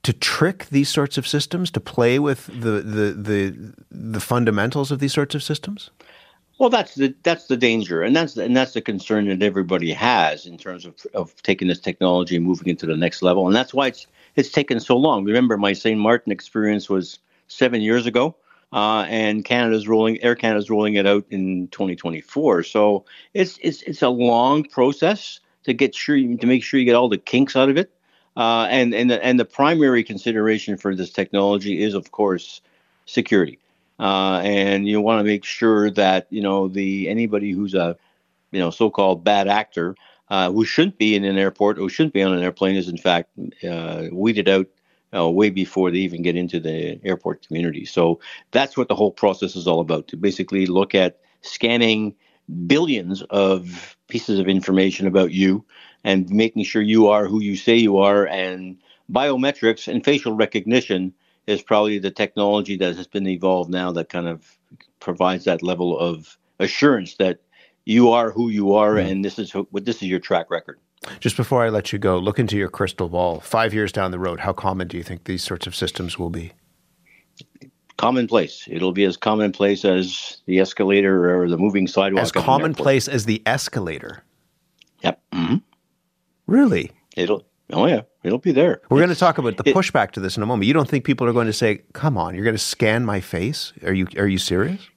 to 0.03 0.13
trick 0.13 0.67
these 0.69 0.89
sorts 0.89 1.17
of 1.17 1.27
systems, 1.27 1.71
to 1.71 1.79
play 1.79 2.19
with 2.19 2.47
the 2.47 2.81
the 2.81 3.13
the, 3.13 3.73
the 3.91 4.19
fundamentals 4.19 4.91
of 4.91 5.00
these 5.00 5.13
sorts 5.13 5.35
of 5.35 5.44
systems? 5.44 5.89
Well, 6.59 6.69
that's 6.69 6.95
the 6.95 7.15
that's 7.23 7.47
the 7.47 7.57
danger, 7.57 8.03
and 8.03 8.15
that's 8.15 8.35
the, 8.35 8.44
and 8.44 8.55
that's 8.55 8.73
the 8.73 8.81
concern 8.81 9.27
that 9.27 9.41
everybody 9.41 9.91
has 9.91 10.45
in 10.45 10.57
terms 10.57 10.85
of 10.85 10.95
of 11.13 11.41
taking 11.44 11.67
this 11.67 11.79
technology 11.79 12.35
and 12.35 12.45
moving 12.45 12.67
into 12.67 12.85
the 12.85 12.95
next 12.95 13.21
level, 13.21 13.47
and 13.47 13.55
that's 13.55 13.73
why 13.73 13.88
it's 13.88 14.07
it's 14.35 14.51
taken 14.51 14.79
so 14.79 14.95
long. 14.95 15.25
Remember, 15.25 15.57
my 15.57 15.73
St. 15.73 16.00
Martin 16.00 16.31
experience 16.31 16.89
was 16.89 17.19
seven 17.47 17.81
years 17.81 18.05
ago, 18.05 18.35
uh, 18.71 19.05
and 19.07 19.45
Canada's 19.45 19.88
rolling 19.88 20.21
Air 20.23 20.35
Canada's 20.35 20.69
rolling 20.69 20.95
it 20.95 21.07
out 21.07 21.25
in 21.29 21.67
2024. 21.69 22.63
So 22.63 23.05
it's 23.33 23.57
it's 23.61 23.81
it's 23.83 24.01
a 24.01 24.09
long 24.09 24.63
process 24.63 25.39
to 25.63 25.73
get 25.73 25.95
sure 25.95 26.17
to 26.17 26.47
make 26.47 26.63
sure 26.63 26.79
you 26.79 26.85
get 26.85 26.95
all 26.95 27.09
the 27.09 27.17
kinks 27.17 27.55
out 27.55 27.69
of 27.69 27.77
it, 27.77 27.91
uh, 28.38 28.68
and 28.69 28.94
and 28.94 29.12
the, 29.12 29.24
and 29.24 29.39
the 29.39 29.45
primary 29.45 30.03
consideration 30.03 30.77
for 30.77 30.95
this 30.95 31.12
technology 31.12 31.81
is, 31.81 31.94
of 31.94 32.12
course, 32.12 32.62
security 33.06 33.59
uh, 34.00 34.41
and 34.44 34.88
you 34.88 35.00
want 35.01 35.19
to 35.19 35.24
make 35.24 35.45
sure 35.45 35.89
that 35.91 36.27
you 36.30 36.41
know 36.41 36.68
the 36.68 37.07
anybody 37.07 37.51
who's 37.51 37.74
a 37.74 37.95
you 38.51 38.59
know 38.59 38.69
so-called 38.69 39.24
bad 39.24 39.47
actor 39.47 39.95
uh, 40.30 40.51
who 40.51 40.65
shouldn't 40.65 40.97
be 40.97 41.15
in 41.15 41.24
an 41.24 41.38
airport 41.38 41.80
or 41.80 41.89
shouldn't 41.89 42.13
be 42.13 42.24
on 42.24 42.33
an 42.33 42.44
airplane 42.44 42.75
is 42.75 42.89
in 42.89 42.97
fact 42.97 43.30
uh, 43.68 44.06
weeded 44.12 44.50
out 44.50 44.68
uh, 45.15 45.29
way 45.29 45.50
before 45.50 45.91
they 45.91 46.00
even 46.00 46.24
get 46.24 46.36
into 46.36 46.59
the 46.59 47.00
airport 47.03 47.47
community. 47.47 47.86
So 47.86 48.19
that's 48.51 48.75
what 48.75 48.88
the 48.88 48.95
whole 48.95 49.12
process 49.12 49.56
is 49.56 49.68
all 49.68 49.79
about 49.79 50.07
to 50.07 50.18
basically 50.18 50.65
look 50.65 50.95
at 50.95 51.19
scanning 51.41 52.15
billions 52.65 53.21
of 53.29 53.95
pieces 54.07 54.39
of 54.39 54.47
information 54.47 55.06
about 55.06 55.31
you 55.31 55.63
and 56.03 56.29
making 56.29 56.63
sure 56.63 56.81
you 56.81 57.07
are 57.07 57.27
who 57.27 57.41
you 57.41 57.55
say 57.55 57.75
you 57.75 57.97
are 57.97 58.27
and 58.27 58.77
biometrics 59.11 59.88
and 59.88 60.03
facial 60.03 60.33
recognition 60.33 61.13
is 61.47 61.61
probably 61.61 62.00
the 62.00 62.11
technology 62.11 62.77
that 62.77 62.95
has 62.95 63.07
been 63.07 63.27
evolved 63.27 63.69
now 63.69 63.91
that 63.91 64.09
kind 64.09 64.27
of 64.27 64.57
provides 65.00 65.45
that 65.45 65.61
level 65.61 65.97
of 65.97 66.38
assurance 66.59 67.15
that 67.15 67.39
you 67.85 68.09
are 68.11 68.31
who 68.31 68.50
you 68.50 68.73
are 68.73 68.95
mm-hmm. 68.95 69.09
and 69.09 69.25
this 69.25 69.38
is 69.38 69.51
what 69.51 69.85
this 69.85 69.97
is 69.97 70.03
your 70.03 70.19
track 70.19 70.50
record. 70.50 70.79
Just 71.19 71.35
before 71.35 71.65
I 71.65 71.69
let 71.69 71.91
you 71.91 72.00
go, 72.00 72.17
look 72.17 72.39
into 72.39 72.55
your 72.55 72.69
crystal 72.69 73.09
ball. 73.09 73.41
Five 73.41 73.73
years 73.73 73.91
down 73.91 74.11
the 74.11 74.19
road, 74.19 74.39
how 74.39 74.53
common 74.53 74.88
do 74.88 74.95
you 74.95 75.03
think 75.03 75.25
these 75.25 75.44
sorts 75.44 75.67
of 75.67 75.75
systems 75.75 76.17
will 76.17 76.29
be? 76.29 76.53
Commonplace. 77.97 78.67
It'll 78.71 78.94
be 78.94 79.03
as 79.03 79.17
commonplace 79.17 79.83
as 79.83 80.41
the 80.45 80.59
escalator 80.59 81.38
or 81.38 81.50
the 81.50 81.57
moving 81.57 81.88
sidewalk. 81.88 82.23
As 82.23 82.31
commonplace 82.31 83.09
as 83.09 83.25
the 83.25 83.44
escalator. 83.45 84.23
Yep. 85.01 85.21
Mm-hmm. 85.33 85.55
Really? 86.48 86.92
It'll 87.16 87.45
Oh 87.72 87.88
yeah, 87.88 88.01
it'll 88.24 88.40
be 88.40 88.51
there. 88.51 88.81
We're 88.90 89.00
going 89.00 89.10
to 89.10 89.16
talk 89.16 89.38
about 89.38 89.57
the 89.57 89.63
pushback 89.63 90.12
to 90.12 90.19
this 90.19 90.38
in 90.38 90.44
a 90.44 90.45
moment. 90.45 90.68
You 90.68 90.74
don't 90.74 90.88
think 90.88 91.06
people 91.06 91.28
are 91.28 91.34
going 91.34 91.48
to 91.48 91.54
say, 91.54 91.81
"Come 91.94 92.18
on, 92.18 92.36
you're 92.36 92.44
going 92.44 92.56
to 92.56 92.62
scan 92.62 93.06
my 93.06 93.22
face"? 93.22 93.74
Are 93.84 93.94
you 93.94 94.07
are 94.18 94.28
you 94.28 94.38
serious? 94.38 94.90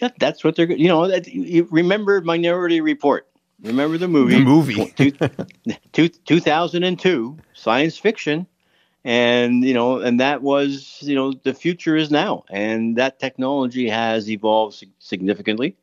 Yeah, 0.00 0.10
that's 0.18 0.44
what 0.44 0.56
they're. 0.56 0.70
You 0.70 0.88
know, 0.88 1.06
you 1.26 1.66
remember 1.70 2.20
Minority 2.20 2.80
Report. 2.80 3.26
Remember 3.62 3.98
the 3.98 4.06
movie? 4.06 4.34
The 4.34 4.40
movie. 4.40 4.90
two, 5.92 6.08
two, 6.08 6.08
2002, 6.08 7.36
science 7.54 7.98
fiction, 7.98 8.46
and 9.04 9.64
you 9.64 9.74
know, 9.74 9.98
and 9.98 10.20
that 10.20 10.42
was 10.42 10.98
you 11.00 11.16
know 11.16 11.32
the 11.32 11.54
future 11.54 11.96
is 11.96 12.10
now, 12.10 12.44
and 12.50 12.96
that 12.96 13.18
technology 13.18 13.88
has 13.88 14.30
evolved 14.30 14.84
significantly, 15.00 15.76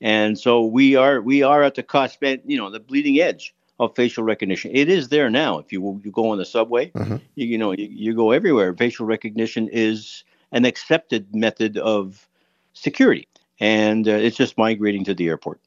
and 0.00 0.36
so 0.36 0.64
we 0.64 0.96
are 0.96 1.20
we 1.20 1.44
are 1.44 1.62
at 1.62 1.76
the 1.76 1.84
cusp, 1.84 2.24
you 2.44 2.58
know, 2.58 2.68
the 2.68 2.80
bleeding 2.80 3.20
edge 3.20 3.54
of 3.80 3.96
facial 3.96 4.22
recognition. 4.22 4.70
It 4.74 4.88
is 4.88 5.08
there 5.08 5.30
now. 5.30 5.58
If 5.58 5.72
you 5.72 6.00
you 6.04 6.12
go 6.12 6.30
on 6.30 6.38
the 6.38 6.44
subway, 6.44 6.90
mm-hmm. 6.90 7.16
you, 7.34 7.46
you, 7.46 7.58
know 7.58 7.72
you, 7.72 7.88
you 7.90 8.14
go 8.14 8.30
everywhere. 8.30 8.72
Facial 8.74 9.06
recognition 9.06 9.68
is 9.72 10.22
an 10.52 10.64
accepted 10.66 11.34
method 11.34 11.78
of 11.78 12.28
security, 12.74 13.26
and 13.58 14.06
uh, 14.06 14.12
it's 14.12 14.36
just 14.36 14.58
migrating 14.58 15.02
to 15.04 15.14
the 15.14 15.26
airport. 15.28 15.60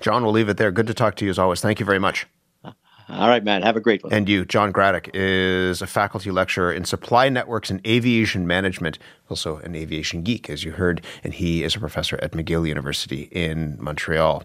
John, 0.00 0.24
we'll 0.24 0.32
leave 0.32 0.48
it 0.48 0.56
there. 0.56 0.72
Good 0.72 0.88
to 0.88 0.94
talk 0.94 1.14
to 1.16 1.24
you 1.24 1.30
as 1.30 1.38
always. 1.38 1.60
Thank 1.60 1.78
you 1.78 1.86
very 1.86 2.00
much. 2.00 2.26
All 2.64 3.28
right, 3.28 3.42
Matt. 3.42 3.64
Have 3.64 3.76
a 3.76 3.80
great 3.80 4.04
one. 4.04 4.12
And 4.12 4.28
you, 4.28 4.44
John 4.44 4.72
Gradek, 4.72 5.10
is 5.14 5.82
a 5.82 5.86
faculty 5.86 6.30
lecturer 6.30 6.72
in 6.72 6.84
supply 6.84 7.28
networks 7.28 7.68
and 7.68 7.84
aviation 7.84 8.46
management, 8.46 9.00
also 9.28 9.56
an 9.58 9.74
aviation 9.74 10.22
geek, 10.22 10.48
as 10.48 10.62
you 10.62 10.72
heard, 10.72 11.04
and 11.24 11.34
he 11.34 11.64
is 11.64 11.74
a 11.74 11.80
professor 11.80 12.20
at 12.22 12.32
McGill 12.32 12.68
University 12.68 13.22
in 13.32 13.76
Montreal. 13.80 14.44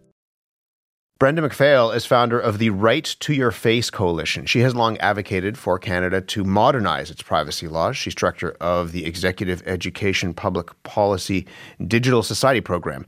Brenda 1.21 1.47
McPhail 1.47 1.95
is 1.95 2.03
founder 2.03 2.39
of 2.39 2.57
the 2.57 2.71
Right 2.71 3.05
to 3.19 3.31
Your 3.31 3.51
Face 3.51 3.91
Coalition. 3.91 4.47
She 4.47 4.61
has 4.61 4.73
long 4.73 4.97
advocated 4.97 5.55
for 5.55 5.77
Canada 5.77 6.19
to 6.19 6.43
modernize 6.43 7.11
its 7.11 7.21
privacy 7.21 7.67
laws. 7.67 7.95
She's 7.95 8.15
director 8.15 8.57
of 8.59 8.91
the 8.91 9.05
Executive 9.05 9.61
Education 9.67 10.33
Public 10.33 10.71
Policy 10.81 11.45
Digital 11.87 12.23
Society 12.23 12.59
Program 12.59 13.05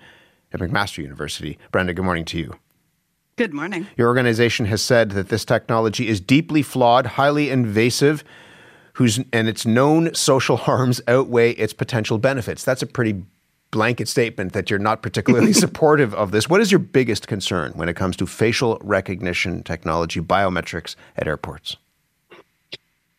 at 0.51 0.59
McMaster 0.59 0.99
University. 0.99 1.57
Brenda, 1.71 1.95
good 1.95 2.05
morning 2.05 2.25
to 2.25 2.37
you. 2.37 2.55
Good 3.35 3.51
morning. 3.51 3.87
Your 3.97 4.09
organization 4.09 4.67
has 4.67 4.83
said 4.83 5.09
that 5.13 5.29
this 5.29 5.43
technology 5.43 6.07
is 6.07 6.21
deeply 6.21 6.61
flawed, 6.61 7.07
highly 7.07 7.49
invasive, 7.49 8.23
whose 8.93 9.21
and 9.33 9.49
its 9.49 9.65
known 9.65 10.13
social 10.13 10.57
harms 10.67 11.01
outweigh 11.07 11.53
its 11.53 11.73
potential 11.73 12.19
benefits. 12.19 12.63
That's 12.63 12.83
a 12.83 12.85
pretty 12.85 13.23
blanket 13.73 14.07
statement 14.07 14.53
that 14.53 14.69
you're 14.69 14.79
not 14.79 15.01
particularly 15.01 15.51
supportive 15.65 16.13
of 16.13 16.31
this. 16.31 16.47
What 16.47 16.61
is 16.61 16.71
your 16.71 16.79
biggest 16.79 17.27
concern 17.27 17.73
when 17.75 17.89
it 17.89 17.95
comes 17.95 18.15
to 18.17 18.27
facial 18.27 18.77
recognition 18.81 19.63
technology, 19.63 20.21
biometrics 20.21 20.95
at 21.17 21.27
airports? 21.27 21.75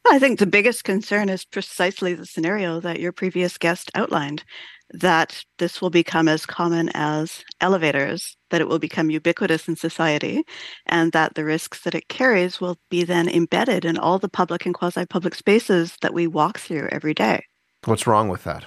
I 0.06 0.18
think 0.18 0.38
the 0.38 0.46
biggest 0.46 0.84
concern 0.84 1.28
is 1.28 1.44
precisely 1.44 2.14
the 2.14 2.26
scenario 2.26 2.78
that 2.80 3.00
your 3.00 3.12
previous 3.12 3.58
guest 3.58 3.90
outlined 3.94 4.44
that 4.90 5.44
this 5.58 5.80
will 5.80 5.90
become 5.90 6.28
as 6.28 6.46
common 6.46 6.90
as 6.94 7.42
elevators, 7.60 8.36
that 8.50 8.60
it 8.60 8.68
will 8.68 8.78
become 8.78 9.10
ubiquitous 9.10 9.66
in 9.66 9.74
society, 9.74 10.44
and 10.86 11.10
that 11.12 11.34
the 11.34 11.44
risks 11.44 11.80
that 11.80 11.94
it 11.94 12.08
carries 12.08 12.60
will 12.60 12.78
be 12.90 13.02
then 13.02 13.28
embedded 13.28 13.84
in 13.84 13.98
all 13.98 14.18
the 14.18 14.28
public 14.28 14.66
and 14.66 14.74
quasi 14.74 15.04
public 15.06 15.34
spaces 15.34 15.96
that 16.02 16.14
we 16.14 16.26
walk 16.26 16.58
through 16.58 16.88
every 16.92 17.14
day. 17.14 17.42
What's 17.84 18.06
wrong 18.06 18.28
with 18.28 18.44
that? 18.44 18.66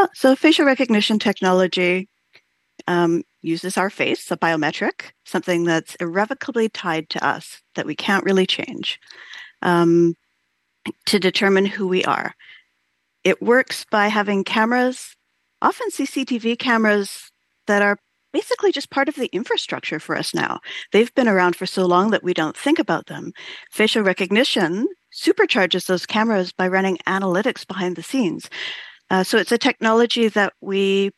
Well, 0.00 0.08
so 0.14 0.34
facial 0.34 0.64
recognition 0.64 1.18
technology 1.18 2.08
um, 2.86 3.22
uses 3.42 3.76
our 3.76 3.90
face, 3.90 4.30
a 4.30 4.36
biometric, 4.38 5.10
something 5.26 5.64
that's 5.64 5.94
irrevocably 5.96 6.70
tied 6.70 7.10
to 7.10 7.22
us 7.22 7.60
that 7.74 7.84
we 7.84 7.94
can't 7.94 8.24
really 8.24 8.46
change, 8.46 8.98
um, 9.60 10.14
to 11.04 11.18
determine 11.18 11.66
who 11.66 11.86
we 11.86 12.02
are. 12.06 12.32
It 13.24 13.42
works 13.42 13.84
by 13.90 14.08
having 14.08 14.42
cameras, 14.42 15.16
often 15.60 15.90
CCTV 15.90 16.58
cameras, 16.58 17.30
that 17.66 17.82
are 17.82 17.98
basically 18.32 18.72
just 18.72 18.88
part 18.88 19.10
of 19.10 19.16
the 19.16 19.28
infrastructure 19.34 20.00
for 20.00 20.16
us 20.16 20.32
now. 20.32 20.60
They've 20.92 21.14
been 21.14 21.28
around 21.28 21.56
for 21.56 21.66
so 21.66 21.84
long 21.84 22.10
that 22.12 22.24
we 22.24 22.32
don't 22.32 22.56
think 22.56 22.78
about 22.78 23.04
them. 23.04 23.32
Facial 23.70 24.02
recognition 24.02 24.88
supercharges 25.12 25.84
those 25.84 26.06
cameras 26.06 26.52
by 26.52 26.68
running 26.68 26.96
analytics 27.06 27.66
behind 27.66 27.96
the 27.96 28.02
scenes. 28.02 28.48
Uh, 29.10 29.24
so 29.24 29.36
it's 29.36 29.52
a 29.52 29.58
technology 29.58 30.28
that 30.28 30.52
we 30.60 31.10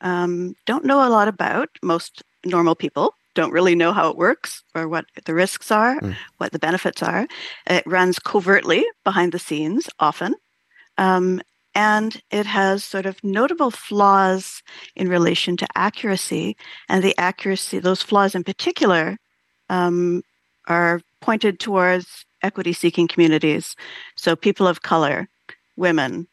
um, 0.00 0.54
don't 0.66 0.84
know 0.84 1.06
a 1.06 1.10
lot 1.10 1.28
about. 1.28 1.68
Most 1.82 2.22
normal 2.44 2.74
people 2.74 3.14
don't 3.34 3.52
really 3.52 3.74
know 3.74 3.92
how 3.92 4.08
it 4.08 4.16
works 4.16 4.62
or 4.74 4.88
what 4.88 5.04
the 5.24 5.34
risks 5.34 5.70
are, 5.70 6.00
mm. 6.00 6.16
what 6.38 6.52
the 6.52 6.58
benefits 6.58 7.02
are. 7.02 7.26
It 7.66 7.84
runs 7.86 8.18
covertly 8.18 8.84
behind 9.04 9.32
the 9.32 9.38
scenes 9.38 9.88
often. 9.98 10.34
Um, 10.98 11.40
and 11.74 12.20
it 12.30 12.46
has 12.46 12.82
sort 12.82 13.06
of 13.06 13.22
notable 13.22 13.70
flaws 13.70 14.62
in 14.96 15.08
relation 15.08 15.56
to 15.58 15.66
accuracy. 15.76 16.56
And 16.88 17.04
the 17.04 17.16
accuracy, 17.16 17.78
those 17.78 18.02
flaws 18.02 18.34
in 18.34 18.42
particular, 18.42 19.16
um, 19.68 20.22
are 20.66 21.00
pointed 21.20 21.60
towards 21.60 22.24
equity 22.42 22.72
seeking 22.72 23.06
communities. 23.06 23.76
So 24.16 24.34
people 24.34 24.66
of 24.66 24.82
color, 24.82 25.28
women, 25.76 26.26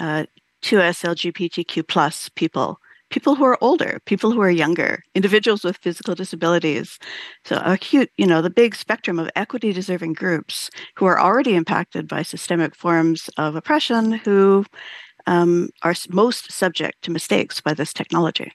uh, 0.00 0.26
2S 0.64 1.04
LGBTQ 1.04 1.86
plus 1.86 2.30
people, 2.30 2.80
people 3.10 3.34
who 3.34 3.44
are 3.44 3.58
older, 3.60 4.00
people 4.06 4.32
who 4.32 4.40
are 4.40 4.50
younger, 4.50 5.02
individuals 5.14 5.62
with 5.62 5.76
physical 5.76 6.14
disabilities. 6.14 6.98
So 7.44 7.60
acute, 7.66 8.10
you 8.16 8.26
know, 8.26 8.40
the 8.40 8.48
big 8.48 8.74
spectrum 8.74 9.18
of 9.18 9.30
equity 9.36 9.74
deserving 9.74 10.14
groups 10.14 10.70
who 10.96 11.04
are 11.04 11.20
already 11.20 11.54
impacted 11.54 12.08
by 12.08 12.22
systemic 12.22 12.74
forms 12.74 13.28
of 13.36 13.56
oppression 13.56 14.12
who 14.12 14.64
um, 15.26 15.68
are 15.82 15.94
most 16.08 16.50
subject 16.50 17.02
to 17.02 17.10
mistakes 17.10 17.60
by 17.60 17.74
this 17.74 17.92
technology. 17.92 18.50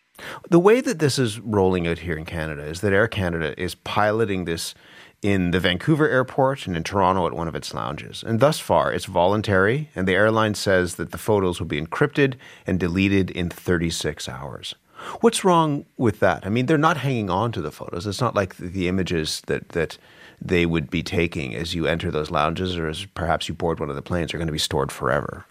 The 0.49 0.59
way 0.59 0.81
that 0.81 0.97
this 0.97 1.19
is 1.19 1.39
rolling 1.39 1.87
out 1.87 1.99
here 1.99 2.17
in 2.17 2.25
Canada 2.25 2.63
is 2.63 2.81
that 2.81 2.91
Air 2.91 3.07
Canada 3.07 3.53
is 3.61 3.75
piloting 3.75 4.45
this 4.45 4.73
in 5.21 5.51
the 5.51 5.59
Vancouver 5.59 6.07
airport 6.07 6.65
and 6.65 6.77
in 6.77 6.83
Toronto 6.83 7.27
at 7.27 7.33
one 7.33 7.47
of 7.47 7.55
its 7.55 7.73
lounges. 7.73 8.23
And 8.23 8.39
thus 8.39 8.59
far, 8.59 8.93
it's 8.93 9.05
voluntary, 9.05 9.89
and 9.95 10.07
the 10.07 10.15
airline 10.15 10.55
says 10.55 10.95
that 10.95 11.11
the 11.11 11.17
photos 11.17 11.59
will 11.59 11.67
be 11.67 11.81
encrypted 11.81 12.35
and 12.65 12.79
deleted 12.79 13.29
in 13.31 13.49
36 13.49 14.29
hours. 14.29 14.75
What's 15.21 15.43
wrong 15.43 15.85
with 15.97 16.19
that? 16.19 16.45
I 16.45 16.49
mean, 16.49 16.65
they're 16.65 16.77
not 16.77 16.97
hanging 16.97 17.29
on 17.29 17.51
to 17.53 17.61
the 17.61 17.71
photos. 17.71 18.05
It's 18.05 18.21
not 18.21 18.35
like 18.35 18.57
the 18.57 18.87
images 18.87 19.41
that, 19.47 19.69
that 19.69 19.97
they 20.41 20.65
would 20.65 20.89
be 20.89 21.03
taking 21.03 21.55
as 21.55 21.73
you 21.73 21.87
enter 21.87 22.11
those 22.11 22.31
lounges 22.31 22.77
or 22.77 22.87
as 22.87 23.05
perhaps 23.05 23.47
you 23.47 23.55
board 23.55 23.79
one 23.79 23.89
of 23.89 23.95
the 23.95 24.01
planes 24.01 24.33
are 24.33 24.37
going 24.37 24.47
to 24.47 24.53
be 24.53 24.59
stored 24.59 24.91
forever. 24.91 25.45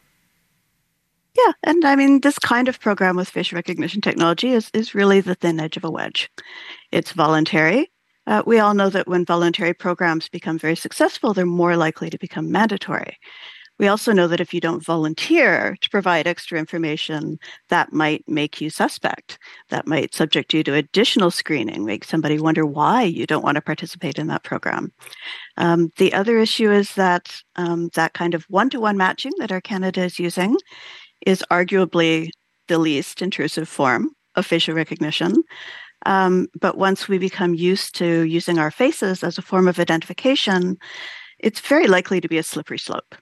Yeah, 1.37 1.53
and 1.63 1.85
I 1.85 1.95
mean, 1.95 2.21
this 2.21 2.39
kind 2.39 2.69
of 2.69 2.81
program 2.81 3.17
with 3.17 3.29
facial 3.29 3.57
recognition 3.57 4.01
technology 4.01 4.53
is, 4.53 4.71
is 4.75 4.95
really 4.95 5.21
the 5.21 5.35
thin 5.35 5.61
edge 5.61 5.77
of 5.77 5.85
a 5.85 5.91
wedge. 5.91 6.31
It's 6.91 7.13
voluntary, 7.13 7.91
uh, 8.29 8.43
we 8.47 8.59
all 8.59 8.75
know 8.75 8.91
that 8.91 9.09
when 9.09 9.25
voluntary 9.25 9.73
programs 9.73 10.29
become 10.29 10.59
very 10.59 10.77
successful, 10.77 11.33
they're 11.33 11.47
more 11.47 11.77
likely 11.77 12.11
to 12.11 12.19
become 12.19 12.53
mandatory. 12.53 13.19
We 13.79 13.89
also 13.89 14.13
know 14.13 14.27
that 14.29 14.41
if 14.41 14.53
you 14.53 14.61
don't 14.61 14.85
volunteer 14.85 15.77
to 15.81 15.91
provide 15.91 16.27
extra 16.27 16.59
information, 16.59 17.39
that 17.71 17.93
might 17.93 18.23
make 18.29 18.61
you 18.61 18.71
suspect. 18.71 19.39
That 19.71 19.87
might 19.87 20.15
subject 20.15 20.53
you 20.53 20.63
to 20.65 20.75
additional 20.75 21.31
screening, 21.31 21.87
make 21.87 22.05
somebody 22.05 22.39
wonder 22.39 22.67
why 22.67 23.05
you 23.05 23.25
don't 23.25 23.45
want 23.45 23.55
to 23.55 23.63
participate 23.63 24.19
in 24.19 24.27
that 24.27 24.43
program. 24.43 24.93
Um, 25.57 25.91
the 25.97 26.13
other 26.13 26.39
issue 26.39 26.71
is 26.71 26.95
that 26.95 27.41
um, 27.57 27.89
that 27.95 28.13
kind 28.13 28.35
of 28.35 28.45
one 28.49 28.69
to 28.71 28.81
one 28.81 28.97
matching 28.97 29.33
that 29.39 29.53
Air 29.53 29.61
Canada 29.61 30.03
is 30.03 30.19
using 30.19 30.59
is 31.25 31.43
arguably 31.51 32.31
the 32.67 32.79
least 32.79 33.23
intrusive 33.23 33.69
form 33.69 34.11
of 34.35 34.45
facial 34.45 34.75
recognition. 34.75 35.45
Um, 36.07 36.49
but 36.61 36.79
once 36.79 37.09
we 37.09 37.19
become 37.19 37.55
used 37.55 37.95
to 37.97 38.23
using 38.23 38.59
our 38.59 38.71
faces 38.71 39.25
as 39.25 39.39
a 39.39 39.43
form 39.43 39.69
of 39.69 39.79
identification, 39.79 40.79
it's 41.39 41.61
very 41.61 41.87
likely 41.87 42.21
to 42.21 42.29
be 42.29 42.39
a 42.39 42.43
slippery 42.43 42.79
slope. 42.79 43.15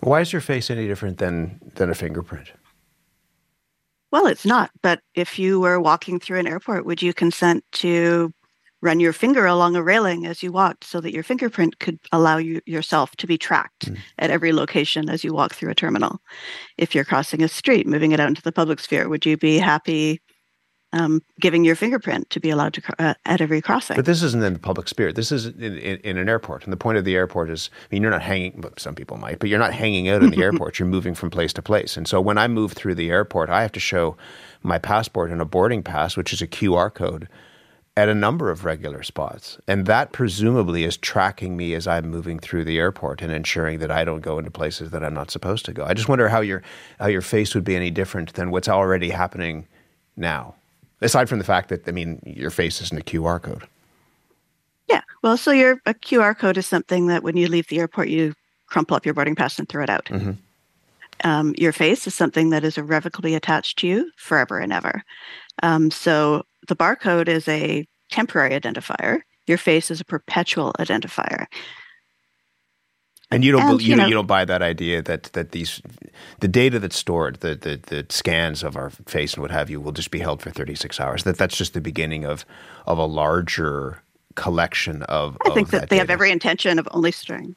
Why 0.00 0.20
is 0.20 0.32
your 0.32 0.40
face 0.40 0.70
any 0.70 0.86
different 0.86 1.18
than 1.18 1.60
than 1.74 1.90
a 1.90 1.94
fingerprint? 1.94 2.52
Well, 4.10 4.26
it's 4.26 4.46
not. 4.46 4.70
But 4.82 5.00
if 5.14 5.38
you 5.38 5.60
were 5.60 5.80
walking 5.80 6.18
through 6.18 6.40
an 6.40 6.46
airport, 6.46 6.84
would 6.84 7.00
you 7.00 7.14
consent 7.14 7.64
to 7.72 8.32
run 8.82 8.98
your 8.98 9.12
finger 9.12 9.44
along 9.44 9.76
a 9.76 9.82
railing 9.82 10.26
as 10.26 10.42
you 10.42 10.50
walked 10.50 10.84
so 10.84 11.00
that 11.00 11.12
your 11.12 11.22
fingerprint 11.22 11.78
could 11.80 11.98
allow 12.12 12.38
you 12.38 12.60
yourself 12.64 13.14
to 13.16 13.26
be 13.26 13.36
tracked 13.36 13.90
mm. 13.90 13.98
at 14.18 14.30
every 14.30 14.52
location 14.52 15.10
as 15.10 15.22
you 15.22 15.34
walk 15.34 15.54
through 15.54 15.70
a 15.70 15.74
terminal? 15.74 16.20
If 16.78 16.94
you're 16.94 17.04
crossing 17.04 17.42
a 17.42 17.48
street, 17.48 17.86
moving 17.86 18.12
it 18.12 18.20
out 18.20 18.28
into 18.28 18.42
the 18.42 18.52
public 18.52 18.80
sphere, 18.80 19.08
would 19.08 19.26
you 19.26 19.36
be 19.36 19.58
happy 19.58 20.22
um, 20.92 21.22
giving 21.38 21.64
your 21.64 21.76
fingerprint 21.76 22.28
to 22.30 22.40
be 22.40 22.50
allowed 22.50 22.74
to 22.74 22.82
uh, 22.98 23.14
at 23.24 23.40
every 23.40 23.60
crossing. 23.60 23.96
But 23.96 24.06
this 24.06 24.22
isn't 24.22 24.42
in 24.42 24.52
the 24.52 24.58
public 24.58 24.88
spirit. 24.88 25.16
This 25.16 25.30
is 25.30 25.46
in, 25.46 25.78
in, 25.78 25.98
in, 25.98 26.16
an 26.18 26.28
airport, 26.28 26.64
and 26.64 26.72
the 26.72 26.76
point 26.76 26.98
of 26.98 27.04
the 27.04 27.14
airport 27.14 27.50
is, 27.50 27.70
I 27.82 27.94
mean, 27.94 28.02
you're 28.02 28.10
not 28.10 28.22
hanging. 28.22 28.64
Some 28.76 28.94
people 28.94 29.16
might, 29.16 29.38
but 29.38 29.48
you're 29.48 29.58
not 29.58 29.72
hanging 29.72 30.08
out 30.08 30.22
in 30.22 30.30
the 30.30 30.42
airport. 30.42 30.78
You're 30.78 30.88
moving 30.88 31.14
from 31.14 31.30
place 31.30 31.52
to 31.54 31.62
place, 31.62 31.96
and 31.96 32.08
so 32.08 32.20
when 32.20 32.38
I 32.38 32.48
move 32.48 32.72
through 32.72 32.96
the 32.96 33.10
airport, 33.10 33.50
I 33.50 33.62
have 33.62 33.72
to 33.72 33.80
show 33.80 34.16
my 34.62 34.78
passport 34.78 35.30
and 35.30 35.40
a 35.40 35.44
boarding 35.44 35.82
pass, 35.82 36.16
which 36.16 36.32
is 36.32 36.42
a 36.42 36.46
QR 36.46 36.92
code, 36.92 37.28
at 37.96 38.08
a 38.08 38.14
number 38.14 38.50
of 38.50 38.64
regular 38.64 39.02
spots, 39.02 39.58
and 39.66 39.86
that 39.86 40.12
presumably 40.12 40.84
is 40.84 40.96
tracking 40.96 41.56
me 41.56 41.74
as 41.74 41.86
I'm 41.86 42.08
moving 42.08 42.38
through 42.38 42.64
the 42.64 42.78
airport 42.78 43.20
and 43.20 43.32
ensuring 43.32 43.78
that 43.80 43.90
I 43.90 44.04
don't 44.04 44.20
go 44.20 44.38
into 44.38 44.50
places 44.50 44.90
that 44.90 45.04
I'm 45.04 45.14
not 45.14 45.30
supposed 45.30 45.64
to 45.66 45.72
go. 45.72 45.84
I 45.84 45.94
just 45.94 46.08
wonder 46.08 46.28
how 46.28 46.40
your 46.40 46.62
how 46.98 47.06
your 47.08 47.20
face 47.20 47.54
would 47.54 47.64
be 47.64 47.76
any 47.76 47.90
different 47.90 48.34
than 48.34 48.50
what's 48.50 48.68
already 48.68 49.10
happening 49.10 49.66
now. 50.16 50.54
Aside 51.02 51.28
from 51.28 51.38
the 51.38 51.44
fact 51.44 51.68
that, 51.70 51.88
I 51.88 51.92
mean, 51.92 52.20
your 52.24 52.50
face 52.50 52.80
isn't 52.82 52.98
a 52.98 53.04
QR 53.04 53.40
code. 53.40 53.66
Yeah. 54.88 55.02
Well, 55.22 55.36
so 55.36 55.50
your 55.50 55.80
a 55.86 55.94
QR 55.94 56.36
code 56.36 56.58
is 56.58 56.66
something 56.66 57.06
that 57.06 57.22
when 57.22 57.36
you 57.36 57.48
leave 57.48 57.68
the 57.68 57.78
airport, 57.78 58.08
you 58.08 58.34
crumple 58.66 58.96
up 58.96 59.04
your 59.04 59.14
boarding 59.14 59.34
pass 59.34 59.58
and 59.58 59.68
throw 59.68 59.82
it 59.82 59.90
out. 59.90 60.06
Mm-hmm. 60.06 60.32
Um, 61.22 61.54
your 61.58 61.72
face 61.72 62.06
is 62.06 62.14
something 62.14 62.50
that 62.50 62.64
is 62.64 62.78
irrevocably 62.78 63.34
attached 63.34 63.78
to 63.80 63.86
you 63.86 64.10
forever 64.16 64.58
and 64.58 64.72
ever. 64.72 65.02
Um, 65.62 65.90
so 65.90 66.44
the 66.68 66.76
barcode 66.76 67.28
is 67.28 67.46
a 67.46 67.86
temporary 68.10 68.58
identifier. 68.58 69.20
Your 69.46 69.58
face 69.58 69.90
is 69.90 70.00
a 70.00 70.04
perpetual 70.04 70.72
identifier. 70.78 71.46
And 73.32 73.44
you 73.44 73.52
don't 73.52 73.62
and, 73.62 73.80
you, 73.80 73.90
you, 73.90 73.96
know, 73.96 74.06
you 74.06 74.14
don't 74.14 74.26
buy 74.26 74.44
that 74.44 74.60
idea 74.60 75.02
that 75.02 75.24
that 75.34 75.52
these 75.52 75.80
the 76.40 76.48
data 76.48 76.80
that's 76.80 76.96
stored, 76.96 77.36
the, 77.36 77.54
the 77.54 77.80
the 77.86 78.06
scans 78.08 78.64
of 78.64 78.76
our 78.76 78.90
face 78.90 79.34
and 79.34 79.42
what 79.42 79.52
have 79.52 79.70
you, 79.70 79.80
will 79.80 79.92
just 79.92 80.10
be 80.10 80.18
held 80.18 80.42
for 80.42 80.50
36 80.50 80.98
hours. 80.98 81.22
That 81.22 81.38
that's 81.38 81.56
just 81.56 81.74
the 81.74 81.80
beginning 81.80 82.24
of 82.24 82.44
of 82.86 82.98
a 82.98 83.04
larger 83.06 84.02
collection 84.34 85.04
of. 85.04 85.36
I 85.46 85.50
think 85.50 85.70
that, 85.70 85.82
that 85.82 85.90
they 85.90 85.96
data. 85.96 86.02
have 86.02 86.10
every 86.10 86.32
intention 86.32 86.78
of 86.78 86.88
only 86.90 87.12
storing. 87.12 87.54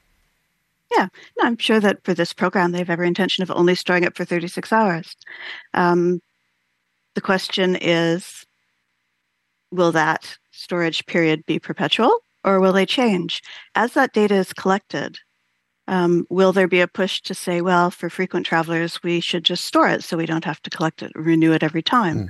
Yeah, 0.91 1.07
no, 1.39 1.47
I'm 1.47 1.57
sure 1.57 1.79
that 1.79 2.03
for 2.03 2.13
this 2.13 2.33
program 2.33 2.71
they 2.71 2.77
have 2.77 2.89
every 2.89 3.07
intention 3.07 3.41
of 3.41 3.49
only 3.49 3.73
storing 3.73 4.03
it 4.03 4.15
for 4.15 4.25
36 4.25 4.71
hours. 4.71 5.15
Um, 5.73 6.21
the 7.15 7.21
question 7.21 7.77
is, 7.77 8.45
will 9.71 9.91
that 9.91 10.37
storage 10.51 11.05
period 11.07 11.45
be 11.47 11.57
perpetual 11.57 12.19
or 12.43 12.59
will 12.59 12.73
they 12.73 12.85
change 12.85 13.41
as 13.75 13.93
that 13.93 14.13
data 14.13 14.35
is 14.35 14.53
collected? 14.53 15.17
Um, 15.87 16.25
will 16.29 16.53
there 16.53 16.67
be 16.67 16.79
a 16.79 16.87
push 16.87 17.21
to 17.21 17.33
say, 17.33 17.61
well, 17.61 17.91
for 17.91 18.09
frequent 18.09 18.45
travelers, 18.45 19.03
we 19.03 19.19
should 19.19 19.43
just 19.43 19.65
store 19.65 19.89
it 19.89 20.03
so 20.03 20.17
we 20.17 20.25
don't 20.25 20.45
have 20.45 20.61
to 20.61 20.69
collect 20.69 21.01
it, 21.01 21.11
renew 21.15 21.51
it 21.51 21.63
every 21.63 21.81
time? 21.81 22.29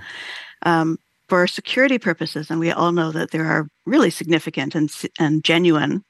Mm. 0.66 0.70
Um, 0.70 0.98
for 1.30 1.48
security 1.48 1.98
purposes, 1.98 2.50
and 2.50 2.60
we 2.60 2.72
all 2.72 2.92
know 2.92 3.12
that 3.12 3.32
there 3.32 3.46
are 3.46 3.68
really 3.86 4.10
significant 4.10 4.76
and, 4.76 4.92
and 5.20 5.44
genuine 5.44 6.04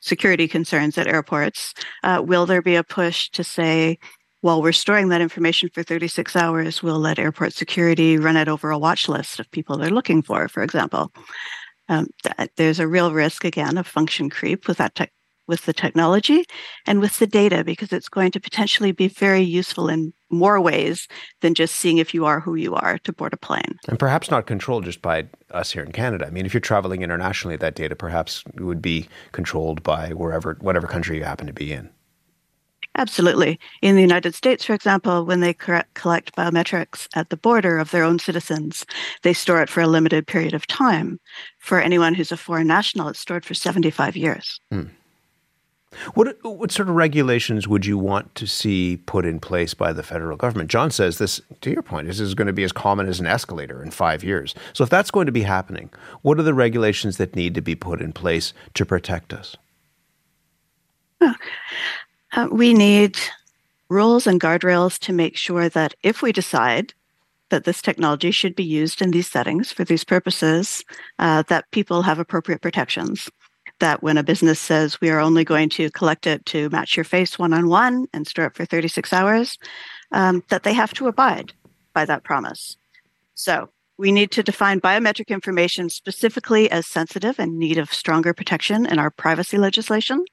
security 0.00 0.46
concerns 0.46 0.98
at 0.98 1.06
airports, 1.06 1.74
uh, 2.02 2.22
will 2.24 2.46
there 2.46 2.62
be 2.62 2.76
a 2.76 2.84
push 2.84 3.30
to 3.30 3.42
say, 3.42 3.98
while 4.42 4.60
we're 4.60 4.72
storing 4.72 5.08
that 5.08 5.22
information 5.22 5.70
for 5.72 5.82
36 5.82 6.36
hours, 6.36 6.82
we'll 6.82 6.98
let 6.98 7.18
airport 7.18 7.54
security 7.54 8.18
run 8.18 8.36
it 8.36 8.48
over 8.48 8.70
a 8.70 8.78
watch 8.78 9.08
list 9.08 9.40
of 9.40 9.50
people 9.50 9.78
they're 9.78 9.90
looking 9.90 10.22
for, 10.22 10.48
for 10.48 10.62
example? 10.62 11.10
Um, 11.88 12.08
there's 12.56 12.80
a 12.80 12.88
real 12.88 13.12
risk, 13.12 13.44
again, 13.44 13.78
of 13.78 13.86
function 13.86 14.28
creep 14.28 14.68
with 14.68 14.78
that 14.78 14.94
te- 14.94 15.08
with 15.46 15.66
the 15.66 15.72
technology 15.72 16.44
and 16.86 17.00
with 17.00 17.18
the 17.18 17.26
data 17.26 17.64
because 17.64 17.92
it's 17.92 18.08
going 18.08 18.30
to 18.32 18.40
potentially 18.40 18.92
be 18.92 19.08
very 19.08 19.42
useful 19.42 19.88
in 19.88 20.12
more 20.30 20.60
ways 20.60 21.06
than 21.40 21.54
just 21.54 21.76
seeing 21.76 21.98
if 21.98 22.14
you 22.14 22.24
are 22.24 22.40
who 22.40 22.54
you 22.54 22.74
are 22.74 22.98
to 22.98 23.12
board 23.12 23.32
a 23.32 23.36
plane. 23.36 23.78
And 23.88 23.98
perhaps 23.98 24.30
not 24.30 24.46
controlled 24.46 24.84
just 24.84 25.02
by 25.02 25.26
us 25.50 25.72
here 25.72 25.82
in 25.82 25.92
Canada. 25.92 26.26
I 26.26 26.30
mean, 26.30 26.46
if 26.46 26.54
you're 26.54 26.60
traveling 26.60 27.02
internationally, 27.02 27.56
that 27.56 27.74
data 27.74 27.94
perhaps 27.94 28.42
would 28.58 28.82
be 28.82 29.06
controlled 29.32 29.82
by 29.82 30.10
wherever, 30.10 30.56
whatever 30.60 30.86
country 30.86 31.18
you 31.18 31.24
happen 31.24 31.46
to 31.46 31.52
be 31.52 31.72
in. 31.72 31.90
Absolutely. 32.96 33.58
In 33.82 33.96
the 33.96 34.02
United 34.02 34.34
States, 34.34 34.64
for 34.64 34.72
example, 34.72 35.24
when 35.24 35.40
they 35.40 35.52
collect 35.52 36.36
biometrics 36.36 37.08
at 37.16 37.28
the 37.28 37.36
border 37.36 37.78
of 37.78 37.90
their 37.90 38.04
own 38.04 38.20
citizens, 38.20 38.86
they 39.22 39.32
store 39.32 39.60
it 39.60 39.68
for 39.68 39.80
a 39.80 39.88
limited 39.88 40.28
period 40.28 40.54
of 40.54 40.66
time. 40.68 41.18
For 41.58 41.80
anyone 41.80 42.14
who's 42.14 42.30
a 42.30 42.36
foreign 42.36 42.68
national, 42.68 43.08
it's 43.08 43.18
stored 43.18 43.44
for 43.44 43.54
75 43.54 44.16
years. 44.16 44.60
Hmm. 44.70 44.84
What, 46.14 46.36
what 46.42 46.70
sort 46.70 46.88
of 46.88 46.94
regulations 46.94 47.66
would 47.68 47.86
you 47.86 47.98
want 47.98 48.34
to 48.36 48.46
see 48.46 48.98
put 49.06 49.24
in 49.24 49.40
place 49.40 49.74
by 49.74 49.92
the 49.92 50.02
federal 50.02 50.36
government? 50.36 50.70
John 50.70 50.90
says 50.90 51.18
this, 51.18 51.40
to 51.60 51.70
your 51.70 51.82
point, 51.82 52.06
this 52.06 52.20
is 52.20 52.34
going 52.34 52.46
to 52.46 52.52
be 52.52 52.64
as 52.64 52.72
common 52.72 53.08
as 53.08 53.20
an 53.20 53.26
escalator 53.26 53.82
in 53.82 53.90
five 53.90 54.22
years. 54.22 54.54
So, 54.72 54.84
if 54.84 54.90
that's 54.90 55.10
going 55.10 55.26
to 55.26 55.32
be 55.32 55.42
happening, 55.42 55.90
what 56.22 56.38
are 56.38 56.42
the 56.42 56.54
regulations 56.54 57.16
that 57.16 57.36
need 57.36 57.54
to 57.54 57.62
be 57.62 57.74
put 57.74 58.00
in 58.00 58.12
place 58.12 58.52
to 58.74 58.84
protect 58.84 59.32
us? 59.32 59.56
Uh, 61.20 62.48
we 62.50 62.74
need 62.74 63.16
rules 63.88 64.26
and 64.26 64.40
guardrails 64.40 64.98
to 64.98 65.12
make 65.12 65.36
sure 65.36 65.68
that 65.68 65.94
if 66.02 66.20
we 66.20 66.32
decide 66.32 66.92
that 67.50 67.64
this 67.64 67.80
technology 67.80 68.30
should 68.30 68.56
be 68.56 68.64
used 68.64 69.00
in 69.00 69.10
these 69.10 69.30
settings 69.30 69.70
for 69.70 69.84
these 69.84 70.02
purposes, 70.02 70.84
uh, 71.18 71.42
that 71.48 71.70
people 71.70 72.02
have 72.02 72.18
appropriate 72.18 72.60
protections. 72.60 73.30
That 73.84 74.02
when 74.02 74.16
a 74.16 74.22
business 74.22 74.58
says 74.58 74.98
we 75.02 75.10
are 75.10 75.20
only 75.20 75.44
going 75.44 75.68
to 75.76 75.90
collect 75.90 76.26
it 76.26 76.46
to 76.46 76.70
match 76.70 76.96
your 76.96 77.04
face 77.04 77.38
one 77.38 77.52
on 77.52 77.68
one 77.68 78.06
and 78.14 78.26
store 78.26 78.46
it 78.46 78.56
for 78.56 78.64
36 78.64 79.12
hours, 79.12 79.58
um, 80.10 80.42
that 80.48 80.62
they 80.62 80.72
have 80.72 80.94
to 80.94 81.06
abide 81.06 81.52
by 81.92 82.06
that 82.06 82.24
promise. 82.24 82.78
So 83.34 83.68
we 83.98 84.10
need 84.10 84.30
to 84.30 84.42
define 84.42 84.80
biometric 84.80 85.28
information 85.28 85.90
specifically 85.90 86.70
as 86.70 86.86
sensitive 86.86 87.38
and 87.38 87.58
need 87.58 87.76
of 87.76 87.92
stronger 87.92 88.32
protection 88.32 88.86
in 88.86 88.98
our 88.98 89.10
privacy 89.10 89.58
legislation. 89.58 90.24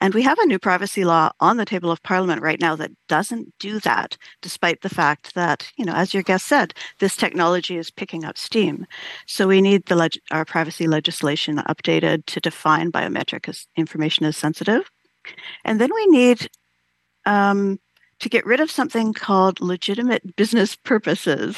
And 0.00 0.14
we 0.14 0.22
have 0.22 0.38
a 0.38 0.46
new 0.46 0.58
privacy 0.58 1.04
law 1.04 1.30
on 1.40 1.56
the 1.56 1.64
table 1.64 1.90
of 1.90 2.02
parliament 2.02 2.42
right 2.42 2.60
now 2.60 2.76
that 2.76 2.92
doesn't 3.08 3.52
do 3.58 3.80
that, 3.80 4.16
despite 4.42 4.82
the 4.82 4.88
fact 4.88 5.34
that, 5.34 5.70
you 5.76 5.84
know, 5.84 5.94
as 5.94 6.14
your 6.14 6.22
guest 6.22 6.46
said, 6.46 6.72
this 7.00 7.16
technology 7.16 7.76
is 7.76 7.90
picking 7.90 8.24
up 8.24 8.38
steam. 8.38 8.86
So 9.26 9.48
we 9.48 9.60
need 9.60 9.86
the 9.86 9.96
leg- 9.96 10.20
our 10.30 10.44
privacy 10.44 10.86
legislation 10.86 11.56
updated 11.68 12.26
to 12.26 12.40
define 12.40 12.92
biometric 12.92 13.48
as 13.48 13.66
information 13.76 14.24
as 14.24 14.36
sensitive. 14.36 14.90
And 15.64 15.80
then 15.80 15.90
we 15.92 16.06
need 16.06 16.48
um, 17.26 17.80
to 18.20 18.28
get 18.28 18.46
rid 18.46 18.60
of 18.60 18.70
something 18.70 19.12
called 19.12 19.60
legitimate 19.60 20.36
business 20.36 20.76
purposes 20.76 21.56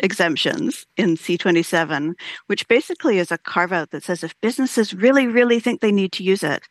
exemptions 0.00 0.84
in 0.96 1.16
C27, 1.16 2.14
which 2.46 2.66
basically 2.68 3.18
is 3.18 3.30
a 3.30 3.38
carve 3.38 3.72
out 3.72 3.90
that 3.90 4.02
says 4.02 4.24
if 4.24 4.38
businesses 4.40 4.92
really, 4.92 5.26
really 5.26 5.60
think 5.60 5.80
they 5.80 5.92
need 5.92 6.12
to 6.12 6.24
use 6.24 6.42
it, 6.42 6.62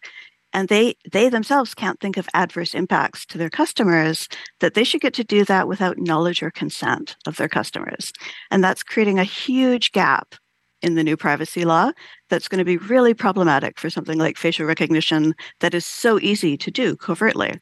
and 0.53 0.67
they 0.67 0.95
they 1.11 1.29
themselves 1.29 1.73
can't 1.73 1.99
think 1.99 2.17
of 2.17 2.27
adverse 2.33 2.73
impacts 2.73 3.25
to 3.25 3.37
their 3.37 3.49
customers 3.49 4.27
that 4.59 4.73
they 4.73 4.83
should 4.83 5.01
get 5.01 5.13
to 5.13 5.23
do 5.23 5.43
that 5.45 5.67
without 5.67 5.97
knowledge 5.97 6.43
or 6.43 6.51
consent 6.51 7.15
of 7.27 7.37
their 7.37 7.49
customers 7.49 8.11
and 8.49 8.63
that's 8.63 8.83
creating 8.83 9.19
a 9.19 9.23
huge 9.23 9.91
gap 9.91 10.35
in 10.81 10.95
the 10.95 11.03
new 11.03 11.15
privacy 11.15 11.63
law 11.63 11.91
that's 12.29 12.47
going 12.47 12.59
to 12.59 12.65
be 12.65 12.77
really 12.77 13.13
problematic 13.13 13.79
for 13.79 13.89
something 13.89 14.17
like 14.17 14.37
facial 14.37 14.65
recognition 14.65 15.33
that 15.59 15.73
is 15.73 15.85
so 15.85 16.19
easy 16.19 16.57
to 16.57 16.71
do 16.71 16.95
covertly 16.95 17.53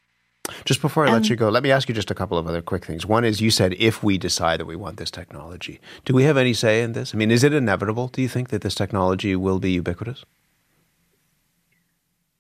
just 0.66 0.82
before 0.82 1.06
I 1.06 1.12
let 1.12 1.30
you 1.30 1.36
go, 1.36 1.50
let 1.50 1.64
me 1.64 1.72
ask 1.72 1.88
you 1.90 1.96
just 1.96 2.12
a 2.12 2.16
couple 2.16 2.38
of 2.38 2.48
other 2.48 2.62
quick 2.62 2.86
things. 2.86 3.06
One 3.06 3.24
is 3.24 3.42
you 3.42 3.52
said 3.52 3.74
if 3.74 4.04
we 4.04 4.18
decide 4.18 4.60
that 4.60 4.66
we 4.66 4.76
want 4.76 4.98
this 4.98 5.12
technology, 5.12 5.80
do 6.06 6.14
we 6.14 6.24
have 6.24 6.38
any 6.38 6.54
say 6.54 6.82
in 6.82 6.94
this? 6.94 7.14
I 7.14 7.18
mean, 7.18 7.30
is 7.32 7.44
it 7.44 7.54
inevitable, 7.54 8.08
do 8.08 8.22
you 8.22 8.28
think, 8.28 8.50
that 8.50 8.62
this 8.62 8.76
technology 8.76 9.36
will 9.36 9.60
be 9.60 9.72
ubiquitous? 9.72 10.26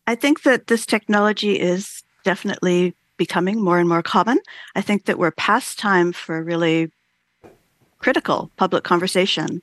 I 0.09 0.15
think 0.15 0.41
that 0.41 0.65
this 0.65 0.87
technology 0.87 1.59
is 1.59 2.01
definitely 2.23 2.95
becoming 3.17 3.61
more 3.61 3.77
and 3.77 3.87
more 3.87 4.01
common. 4.01 4.39
I 4.73 4.81
think 4.81 5.05
that 5.05 5.19
we're 5.19 5.29
past 5.29 5.77
time 5.77 6.13
for 6.13 6.41
really 6.41 6.91
critical 7.99 8.49
public 8.57 8.83
conversation 8.83 9.61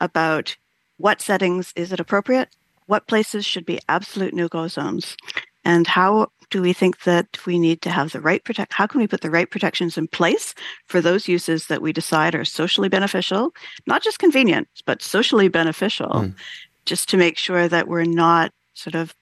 about 0.00 0.56
what 0.96 1.20
settings 1.20 1.72
is 1.76 1.92
it 1.92 2.00
appropriate, 2.00 2.48
what 2.86 3.06
places 3.06 3.46
should 3.46 3.64
be 3.64 3.78
absolute 3.88 4.34
no-go 4.34 4.66
zones, 4.66 5.16
and 5.64 5.86
how 5.86 6.32
do 6.50 6.60
we 6.60 6.72
think 6.72 7.04
that 7.04 7.38
we 7.46 7.56
need 7.56 7.80
to 7.82 7.90
have 7.90 8.10
the 8.10 8.20
right 8.20 8.42
protect 8.42 8.72
how 8.72 8.88
can 8.88 9.00
we 9.00 9.06
put 9.06 9.20
the 9.20 9.30
right 9.30 9.50
protections 9.50 9.96
in 9.98 10.08
place 10.08 10.54
for 10.86 11.00
those 11.00 11.28
uses 11.28 11.66
that 11.66 11.82
we 11.82 11.92
decide 11.92 12.36
are 12.36 12.44
socially 12.44 12.88
beneficial 12.88 13.52
not 13.84 14.00
just 14.00 14.20
convenient 14.20 14.68
but 14.84 15.02
socially 15.02 15.48
beneficial 15.48 16.10
mm. 16.10 16.34
just 16.84 17.08
to 17.08 17.16
make 17.16 17.36
sure 17.36 17.66
that 17.66 17.88
we're 17.88 18.04
not 18.04 18.52
sort 18.74 18.94
of 18.94 19.12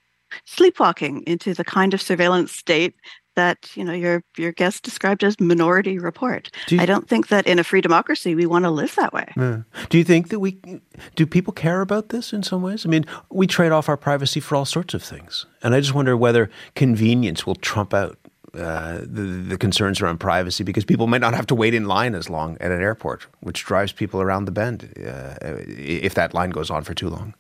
sleepwalking 0.44 1.22
into 1.26 1.54
the 1.54 1.64
kind 1.64 1.94
of 1.94 2.02
surveillance 2.02 2.52
state 2.52 2.94
that 3.36 3.76
you 3.76 3.84
know 3.84 3.92
your 3.92 4.22
your 4.36 4.52
guest 4.52 4.82
described 4.82 5.24
as 5.24 5.38
minority 5.40 5.98
report. 5.98 6.50
Do 6.66 6.76
you, 6.76 6.82
I 6.82 6.86
don't 6.86 7.08
think 7.08 7.28
that 7.28 7.46
in 7.46 7.58
a 7.58 7.64
free 7.64 7.80
democracy 7.80 8.34
we 8.34 8.46
want 8.46 8.64
to 8.64 8.70
live 8.70 8.94
that 8.96 9.12
way. 9.12 9.26
Do 9.88 9.98
you 9.98 10.04
think 10.04 10.28
that 10.28 10.40
we 10.40 10.58
do 11.14 11.26
people 11.26 11.52
care 11.52 11.80
about 11.80 12.08
this 12.08 12.32
in 12.32 12.42
some 12.42 12.62
ways? 12.62 12.86
I 12.86 12.88
mean, 12.88 13.04
we 13.30 13.46
trade 13.46 13.72
off 13.72 13.88
our 13.88 13.96
privacy 13.96 14.40
for 14.40 14.56
all 14.56 14.64
sorts 14.64 14.94
of 14.94 15.02
things, 15.02 15.46
and 15.62 15.74
I 15.74 15.80
just 15.80 15.94
wonder 15.94 16.16
whether 16.16 16.50
convenience 16.74 17.46
will 17.46 17.56
trump 17.56 17.92
out 17.92 18.18
uh, 18.54 18.98
the, 19.00 19.22
the, 19.48 19.58
concerns 19.58 20.00
around 20.00 20.18
privacy 20.18 20.62
because 20.62 20.84
people 20.84 21.08
might 21.08 21.20
not 21.20 21.34
have 21.34 21.44
to 21.44 21.56
wait 21.56 21.74
in 21.74 21.86
line 21.86 22.14
as 22.14 22.30
long 22.30 22.56
at 22.60 22.70
an 22.70 22.80
airport, 22.80 23.26
which 23.40 23.64
drives 23.64 23.90
people 23.90 24.20
around 24.20 24.44
the 24.44 24.52
bend 24.52 24.94
uh, 25.04 25.34
if 25.40 26.14
that 26.14 26.34
line 26.34 26.50
goes 26.50 26.70
on 26.70 26.84
for 26.84 26.94
too 26.94 27.08
long. 27.08 27.34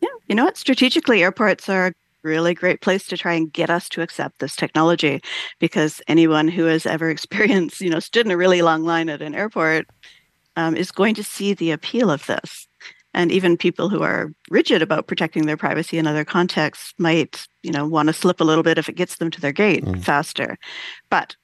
Yeah, 0.00 0.08
you 0.26 0.34
know 0.34 0.44
what? 0.44 0.56
Strategically, 0.56 1.22
airports 1.22 1.68
are 1.68 1.92
really 2.24 2.54
great 2.54 2.80
place 2.80 3.06
to 3.06 3.16
try 3.16 3.34
and 3.34 3.52
get 3.52 3.70
us 3.70 3.88
to 3.90 4.02
accept 4.02 4.38
this 4.38 4.56
technology 4.56 5.20
because 5.60 6.02
anyone 6.08 6.48
who 6.48 6.64
has 6.64 6.86
ever 6.86 7.10
experienced, 7.10 7.80
you 7.80 7.90
know, 7.90 8.00
stood 8.00 8.26
in 8.26 8.32
a 8.32 8.36
really 8.36 8.62
long 8.62 8.84
line 8.84 9.08
at 9.08 9.22
an 9.22 9.34
airport 9.34 9.86
um, 10.56 10.76
is 10.76 10.90
going 10.90 11.14
to 11.14 11.24
see 11.24 11.54
the 11.54 11.70
appeal 11.70 12.10
of 12.10 12.26
this. 12.26 12.66
And 13.16 13.30
even 13.30 13.56
people 13.56 13.88
who 13.88 14.02
are 14.02 14.32
rigid 14.50 14.82
about 14.82 15.06
protecting 15.06 15.46
their 15.46 15.56
privacy 15.56 15.98
in 15.98 16.06
other 16.06 16.24
contexts 16.24 16.92
might, 16.98 17.46
you 17.62 17.70
know, 17.70 17.86
want 17.86 18.08
to 18.08 18.12
slip 18.12 18.40
a 18.40 18.44
little 18.44 18.64
bit 18.64 18.76
if 18.76 18.88
it 18.88 18.96
gets 18.96 19.18
them 19.18 19.30
to 19.30 19.40
their 19.40 19.52
gate 19.52 19.84
mm. 19.84 20.02
faster. 20.02 20.58
But 21.10 21.36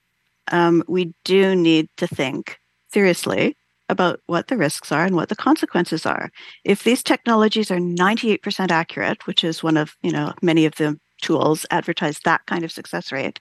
um, 0.51 0.83
we 0.89 1.15
do 1.25 1.55
need 1.55 1.89
to 1.99 2.09
think 2.09 2.59
seriously 2.93 3.57
about 3.91 4.21
what 4.27 4.49
the 4.49 4.57
risks 4.57 4.93
are 4.93 5.05
and 5.05 5.17
what 5.17 5.29
the 5.29 5.37
consequences 5.37 6.07
are. 6.07 6.31
If 6.65 6.85
these 6.85 7.03
technologies 7.03 7.71
are 7.71 7.79
98% 7.79 8.71
accurate, 8.71 9.27
which 9.27 9.45
is 9.45 9.63
one 9.63 9.77
of, 9.77 9.97
you 10.03 10.13
know, 10.13 10.33
many 10.41 10.65
of 10.65 10.77
the 10.77 10.99
tools 11.21 11.67
advertise 11.71 12.19
that 12.21 12.41
kind 12.47 12.65
of 12.65 12.73
success 12.73 13.13
rate. 13.13 13.41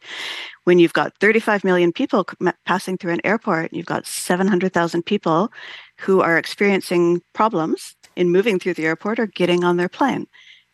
When 0.66 0.80
you've 0.80 0.94
got 0.94 1.18
35 1.20 1.64
million 1.64 1.94
people 1.94 2.26
passing 2.66 2.98
through 2.98 3.14
an 3.14 3.22
airport, 3.24 3.74
you've 3.74 3.86
got 3.86 4.06
700,000 4.06 5.04
people 5.06 5.52
who 5.98 6.20
are 6.22 6.38
experiencing 6.38 7.22
problems 7.34 7.96
in 8.18 8.32
moving 8.32 8.60
through 8.60 8.74
the 8.74 8.86
airport 8.86 9.18
or 9.18 9.28
getting 9.28 9.64
on 9.64 9.78
their 9.78 9.88
plane. 9.88 10.28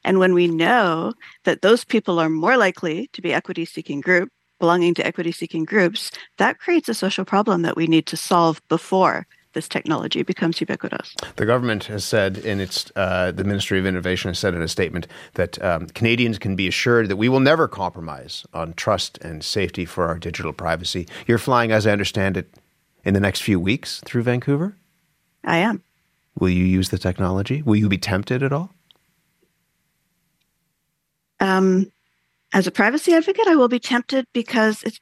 And 0.03 0.19
when 0.19 0.33
we 0.33 0.47
know 0.47 1.13
that 1.43 1.61
those 1.61 1.83
people 1.83 2.19
are 2.19 2.29
more 2.29 2.57
likely 2.57 3.09
to 3.13 3.21
be 3.21 3.33
equity 3.33 3.65
seeking 3.65 4.01
group 4.01 4.29
belonging 4.59 4.93
to 4.95 5.05
equity 5.05 5.31
seeking 5.31 5.65
groups, 5.65 6.11
that 6.38 6.59
creates 6.59 6.88
a 6.88 6.93
social 6.93 7.25
problem 7.25 7.61
that 7.63 7.75
we 7.75 7.88
need 7.88 8.05
to 8.07 8.17
solve 8.17 8.61
before 8.69 9.27
this 9.56 9.68
technology 9.68 10.22
becomes 10.22 10.62
ubiquitous. 10.62 11.15
The 11.38 11.46
government 11.48 11.86
has 11.86 12.06
said 12.06 12.38
in 12.38 12.60
its, 12.60 12.91
uh, 12.96 13.32
the 13.32 13.44
Ministry 13.44 13.80
of 13.80 13.88
Innovation 13.88 14.30
has 14.30 14.38
said 14.38 14.54
in 14.54 14.62
a 14.62 14.68
statement 14.68 15.08
that 15.34 15.60
um, 15.63 15.88
Canadians 15.88 16.38
can 16.38 16.56
be 16.56 16.68
assured 16.68 17.10
that 17.10 17.15
we 17.15 17.28
will 17.28 17.39
never 17.39 17.68
compromise 17.68 18.46
on 18.54 18.74
trust 18.74 19.18
and 19.20 19.44
safety 19.44 19.86
for 19.86 20.06
our 20.06 20.20
digital 20.20 20.54
privacy. 20.54 21.08
You're 21.26 21.39
flying, 21.39 21.72
as 21.72 21.88
I 21.88 21.91
understand 21.91 22.38
it, 22.38 22.54
in 23.04 23.15
the 23.15 23.20
next 23.20 23.41
few 23.41 23.60
weeks 23.60 24.02
through 24.06 24.24
Vancouver? 24.24 24.76
I 25.44 25.58
am. 25.58 25.82
Will 26.38 26.50
you 26.50 26.65
use 26.65 26.89
the 26.89 26.98
technology? 26.98 27.62
Will 27.62 27.78
you 27.78 27.88
be 27.88 27.98
tempted 27.98 28.44
at 28.44 28.52
all? 28.52 28.72
Um, 31.39 31.91
as 32.54 32.68
a 32.68 32.72
privacy 32.72 33.13
advocate, 33.13 33.48
I 33.48 33.56
will 33.56 33.68
be 33.68 33.80
tempted 33.80 34.28
because 34.34 34.84
it's 34.84 35.00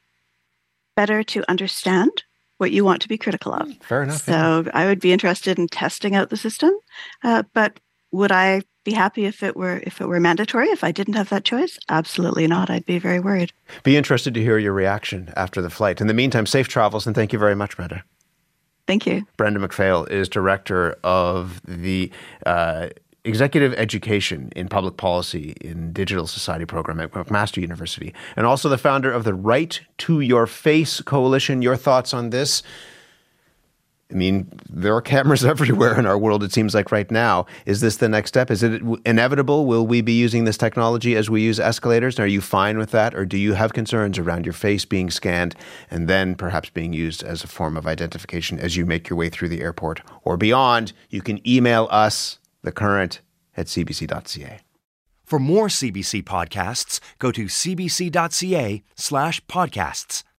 better 0.95 1.23
to 1.23 1.49
understand 1.49 2.23
what 2.63 2.71
you 2.71 2.85
want 2.85 3.01
to 3.01 3.09
be 3.09 3.17
critical 3.17 3.53
of. 3.53 3.75
Fair 3.81 4.03
enough. 4.03 4.23
So 4.23 4.63
yeah. 4.65 4.71
I 4.73 4.85
would 4.85 5.01
be 5.01 5.11
interested 5.11 5.59
in 5.59 5.67
testing 5.67 6.15
out 6.15 6.29
the 6.29 6.37
system, 6.37 6.71
uh, 7.21 7.43
but 7.53 7.81
would 8.11 8.31
I 8.31 8.61
be 8.85 8.93
happy 8.93 9.25
if 9.25 9.43
it 9.43 9.57
were 9.57 9.81
if 9.83 9.99
it 9.99 10.07
were 10.07 10.21
mandatory? 10.21 10.69
If 10.69 10.81
I 10.81 10.93
didn't 10.93 11.15
have 11.15 11.27
that 11.27 11.43
choice, 11.43 11.77
absolutely 11.89 12.47
not. 12.47 12.69
I'd 12.69 12.85
be 12.85 12.99
very 12.99 13.19
worried. 13.19 13.51
Be 13.83 13.97
interested 13.97 14.33
to 14.35 14.41
hear 14.41 14.57
your 14.57 14.71
reaction 14.71 15.33
after 15.35 15.61
the 15.61 15.69
flight. 15.69 15.99
In 15.99 16.07
the 16.07 16.13
meantime, 16.13 16.45
safe 16.45 16.69
travels 16.69 17.05
and 17.05 17.13
thank 17.13 17.33
you 17.33 17.39
very 17.39 17.55
much, 17.55 17.75
Brenda. 17.75 18.05
Thank 18.87 19.05
you. 19.05 19.25
Brenda 19.35 19.59
McPhail 19.59 20.09
is 20.09 20.29
director 20.29 20.97
of 21.03 21.61
the. 21.65 22.11
Uh, 22.45 22.89
executive 23.25 23.73
education 23.75 24.51
in 24.55 24.67
public 24.67 24.97
policy 24.97 25.55
in 25.61 25.93
digital 25.93 26.27
society 26.27 26.65
program 26.65 26.99
at 26.99 27.11
McMaster 27.11 27.61
University, 27.61 28.13
and 28.35 28.45
also 28.45 28.69
the 28.69 28.77
founder 28.77 29.11
of 29.11 29.23
the 29.23 29.33
Right 29.33 29.79
to 29.99 30.19
Your 30.19 30.45
Face 30.45 31.01
Coalition. 31.01 31.61
Your 31.61 31.77
thoughts 31.77 32.13
on 32.13 32.31
this? 32.31 32.63
I 34.11 34.15
mean, 34.15 34.47
there 34.69 34.95
are 34.95 35.01
cameras 35.01 35.43
everywhere 35.53 35.97
in 35.97 36.05
our 36.05 36.17
world, 36.17 36.43
it 36.43 36.53
seems 36.53 36.75
like 36.75 36.91
right 36.91 37.09
now. 37.09 37.45
Is 37.65 37.81
this 37.81 37.97
the 37.97 38.07
next 38.07 38.29
step? 38.29 38.51
Is 38.51 38.61
it 38.61 38.81
inevitable? 39.05 39.65
Will 39.65 39.87
we 39.87 40.01
be 40.01 40.13
using 40.13 40.43
this 40.43 40.57
technology 40.57 41.15
as 41.15 41.29
we 41.29 41.41
use 41.41 41.59
escalators? 41.59 42.19
Are 42.19 42.27
you 42.27 42.39
fine 42.39 42.77
with 42.77 42.91
that? 42.91 43.15
Or 43.15 43.25
do 43.25 43.37
you 43.37 43.53
have 43.53 43.73
concerns 43.73 44.19
around 44.19 44.45
your 44.45 44.53
face 44.53 44.85
being 44.85 45.09
scanned 45.09 45.55
and 45.89 46.07
then 46.07 46.35
perhaps 46.35 46.69
being 46.69 46.93
used 46.93 47.23
as 47.23 47.43
a 47.43 47.47
form 47.47 47.75
of 47.75 47.87
identification 47.87 48.59
as 48.59 48.77
you 48.77 48.85
make 48.85 49.09
your 49.09 49.17
way 49.17 49.29
through 49.29 49.49
the 49.49 49.61
airport 49.61 50.01
or 50.23 50.37
beyond? 50.37 50.93
You 51.09 51.21
can 51.21 51.45
email 51.47 51.87
us, 51.89 52.37
the 52.63 52.71
current 52.71 53.21
at 53.55 53.67
cbc.ca. 53.67 54.59
For 55.23 55.39
more 55.39 55.67
CBC 55.67 56.23
podcasts, 56.23 56.99
go 57.17 57.31
to 57.31 57.45
cbc.ca 57.45 58.83
slash 58.95 59.45
podcasts. 59.45 60.23